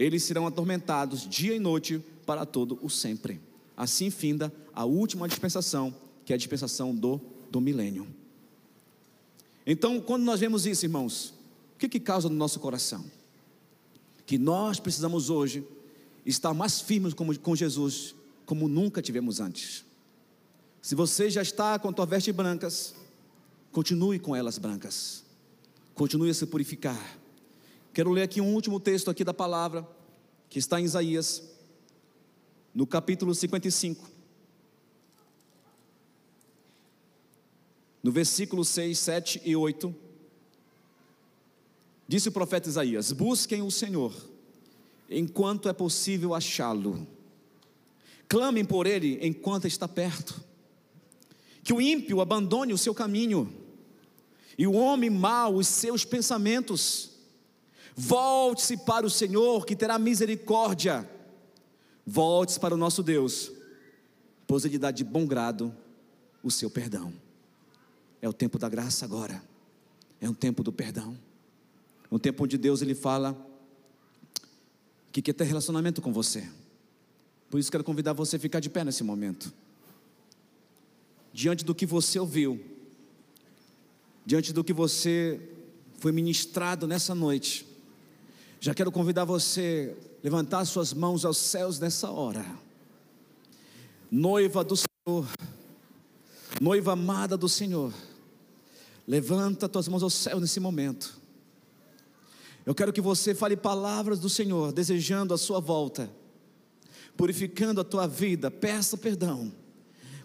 Eles 0.01 0.23
serão 0.23 0.47
atormentados 0.47 1.29
dia 1.29 1.55
e 1.55 1.59
noite 1.59 2.03
para 2.25 2.47
todo 2.47 2.79
o 2.81 2.89
sempre. 2.89 3.39
Assim 3.77 4.09
finda 4.09 4.51
a 4.75 4.87
última 4.87 5.29
dispensação, 5.29 5.95
que 6.25 6.33
é 6.33 6.35
a 6.37 6.39
dispensação 6.39 6.97
do, 6.97 7.21
do 7.51 7.61
milênio. 7.61 8.07
Então, 9.67 10.01
quando 10.01 10.23
nós 10.23 10.41
vemos 10.41 10.65
isso, 10.65 10.87
irmãos, 10.87 11.35
o 11.75 11.79
que, 11.79 11.87
que 11.87 12.01
causa 12.01 12.31
no 12.31 12.35
nosso 12.35 12.59
coração? 12.61 13.05
Que 14.25 14.39
nós 14.39 14.81
precisamos 14.81 15.29
hoje 15.29 15.63
estar 16.25 16.55
mais 16.55 16.81
firmes 16.81 17.13
com 17.13 17.55
Jesus, 17.55 18.15
como 18.47 18.69
nunca 18.69 19.03
tivemos 19.03 19.39
antes. 19.39 19.85
Se 20.81 20.95
você 20.95 21.29
já 21.29 21.43
está 21.43 21.79
com 21.79 21.93
tua 21.93 22.07
veste 22.07 22.33
brancas, 22.33 22.95
continue 23.71 24.19
com 24.19 24.35
elas 24.35 24.57
brancas. 24.57 25.23
Continue 25.95 26.31
a 26.31 26.35
se 26.35 26.47
purificar. 26.47 27.20
Quero 27.93 28.11
ler 28.11 28.23
aqui 28.23 28.41
um 28.41 28.55
último 28.55 28.79
texto 28.79 29.11
aqui 29.11 29.25
da 29.25 29.35
palavra, 29.35 29.87
que 30.49 30.59
está 30.59 30.81
em 30.81 30.85
Isaías, 30.85 31.43
no 32.75 32.87
capítulo 32.87 33.35
55. 33.35 34.09
No 38.03 38.13
versículo 38.13 38.65
6, 38.65 38.99
7 38.99 39.43
e 39.45 39.57
8. 39.57 39.95
Disse 42.07 42.29
o 42.29 42.33
profeta 42.33 42.69
Isaías: 42.69 43.13
Busquem 43.13 43.63
o 43.63 43.71
Senhor, 43.71 44.15
enquanto 45.09 45.69
é 45.69 45.73
possível 45.73 46.35
achá-lo. 46.35 47.07
Clamem 48.29 48.65
por 48.65 48.87
ele 48.87 49.19
enquanto 49.21 49.67
está 49.67 49.89
perto 49.89 50.51
que 51.63 51.73
o 51.73 51.81
ímpio 51.81 52.21
abandone 52.21 52.73
o 52.73 52.79
seu 52.79 52.95
caminho 52.95 53.53
e 54.57 54.67
o 54.67 54.73
homem 54.73 55.11
mau 55.11 55.57
os 55.57 55.67
seus 55.67 56.05
pensamentos. 56.05 57.10
Volte-se 57.97 58.77
para 58.79 59.07
o 59.07 59.11
Senhor, 59.11 59.67
que 59.67 59.77
terá 59.77 59.99
misericórdia. 59.99 61.09
Volte-se 62.07 62.59
para 62.59 62.75
o 62.75 62.79
nosso 62.79 63.03
Deus, 63.03 63.53
pois 64.47 64.65
Ele 64.65 64.79
dá 64.79 64.91
de 64.91 65.05
bom 65.05 65.27
grado 65.27 65.75
o 66.43 66.51
seu 66.51 66.71
perdão. 66.71 67.13
É 68.23 68.29
o 68.29 68.33
tempo 68.33 68.59
da 68.59 68.69
graça 68.69 69.05
agora, 69.05 69.43
é 70.21 70.29
um 70.29 70.35
tempo 70.35 70.63
do 70.63 70.73
perdão, 70.73 71.17
é 72.11 72.15
um 72.15 72.19
tempo 72.19 72.45
onde 72.45 72.59
Deus 72.59 72.83
Ele 72.83 72.95
fala 72.95 73.37
que 75.13 75.23
quer 75.23 75.33
ter 75.33 75.45
relacionamento 75.45 76.01
com 76.03 76.13
você. 76.13 76.49
Por 77.49 77.59
isso 77.59 77.71
quero 77.71 77.85
convidar 77.85 78.13
você 78.13 78.37
a 78.37 78.39
ficar 78.39 78.61
de 78.61 78.71
pé 78.71 78.85
nesse 78.85 79.03
momento 79.03 79.53
diante 81.33 81.65
do 81.65 81.75
que 81.75 81.87
você 81.87 82.19
ouviu, 82.19 82.61
diante 84.25 84.53
do 84.53 84.65
que 84.65 84.73
você 84.73 85.41
foi 85.99 86.13
ministrado 86.13 86.87
nessa 86.87 87.15
noite, 87.15 87.67
já 88.61 88.75
quero 88.75 88.93
convidar 88.93 89.25
você 89.25 89.97
a 89.99 90.21
levantar 90.23 90.65
suas 90.67 90.93
mãos 90.93 91.25
aos 91.25 91.39
céus 91.39 91.81
nessa 91.81 92.11
hora. 92.11 92.45
Noiva 94.11 94.63
do 94.63 94.77
Senhor, 94.77 95.27
noiva 96.61 96.93
amada 96.93 97.37
do 97.37 97.49
Senhor, 97.49 97.93
levanta 99.07 99.69
tuas 99.69 99.89
mãos 99.89 100.03
ao 100.03 100.11
céu 100.11 100.39
nesse 100.39 100.61
momento. 100.61 101.19
Eu 102.67 102.75
quero 102.75 102.93
que 102.93 103.01
você 103.01 103.35
fale 103.35 103.57
palavras 103.57 104.21
do 104.21 104.29
Senhor, 104.29 104.73
desejando 104.73 105.33
a 105.33 105.39
sua 105.39 105.59
volta, 105.59 106.11
purificando 107.17 107.81
a 107.81 107.85
tua 107.85 108.07
vida, 108.07 108.51
peça 108.51 108.97
perdão 108.97 109.53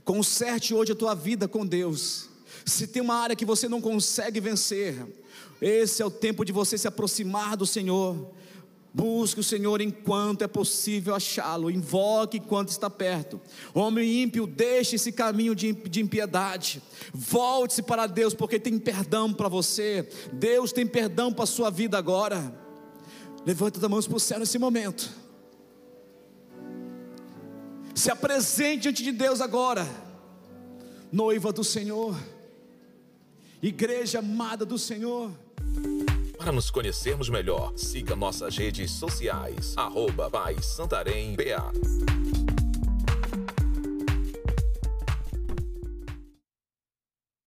Conserte 0.06 0.72
hoje 0.72 0.92
a 0.92 0.96
tua 0.96 1.16
vida 1.16 1.48
com 1.48 1.66
Deus. 1.66 2.30
Se 2.64 2.88
tem 2.88 3.02
uma 3.02 3.16
área 3.16 3.36
que 3.36 3.46
você 3.46 3.68
não 3.68 3.82
consegue 3.82 4.40
vencer, 4.40 5.06
esse 5.62 6.02
é 6.02 6.06
o 6.06 6.12
tempo 6.12 6.46
de 6.46 6.52
você 6.52 6.78
se 6.78 6.88
aproximar 6.88 7.58
do 7.58 7.66
Senhor. 7.66 8.34
Busque 8.94 9.42
o 9.42 9.44
Senhor 9.44 9.82
enquanto 9.82 10.44
é 10.44 10.48
possível 10.48 11.14
achá-lo, 11.14 11.70
invoque 11.70 12.38
enquanto 12.38 12.70
está 12.70 12.90
perto. 12.90 13.42
Homem 13.74 14.24
ímpio, 14.24 14.48
deixe 14.48 14.96
esse 14.96 15.12
caminho 15.12 15.54
de, 15.54 15.74
de 15.74 16.00
impiedade, 16.00 16.82
volte-se 17.14 17.84
para 17.84 18.08
Deus, 18.08 18.34
porque 18.34 18.58
tem 18.58 18.80
perdão 18.80 19.34
para 19.34 19.50
você. 19.50 20.08
Deus 20.32 20.72
tem 20.72 20.88
perdão 20.88 21.34
para 21.34 21.44
a 21.44 21.48
sua 21.48 21.70
vida 21.70 21.98
agora. 21.98 22.58
Levanta 23.46 23.80
as 23.80 23.92
mãos 23.92 24.08
para 24.08 24.16
o 24.16 24.20
céu 24.20 24.40
nesse 24.40 24.58
momento. 24.58 25.12
Se 27.94 28.10
apresente 28.10 28.84
diante 28.84 29.04
de 29.04 29.12
Deus 29.12 29.42
agora, 29.42 29.86
noiva 31.12 31.52
do 31.52 31.66
Senhor, 31.66 32.16
igreja 33.68 34.20
amada 34.20 34.66
do 34.66 34.78
Senhor. 34.78 35.32
Para 36.38 36.52
nos 36.52 36.70
conhecermos 36.70 37.30
melhor, 37.30 37.74
siga 37.76 38.16
nossas 38.16 38.56
redes 38.58 38.92
sociais, 38.92 39.74
arroba 39.76 40.30
Santarém 40.62 41.36
BA. 41.36 42.65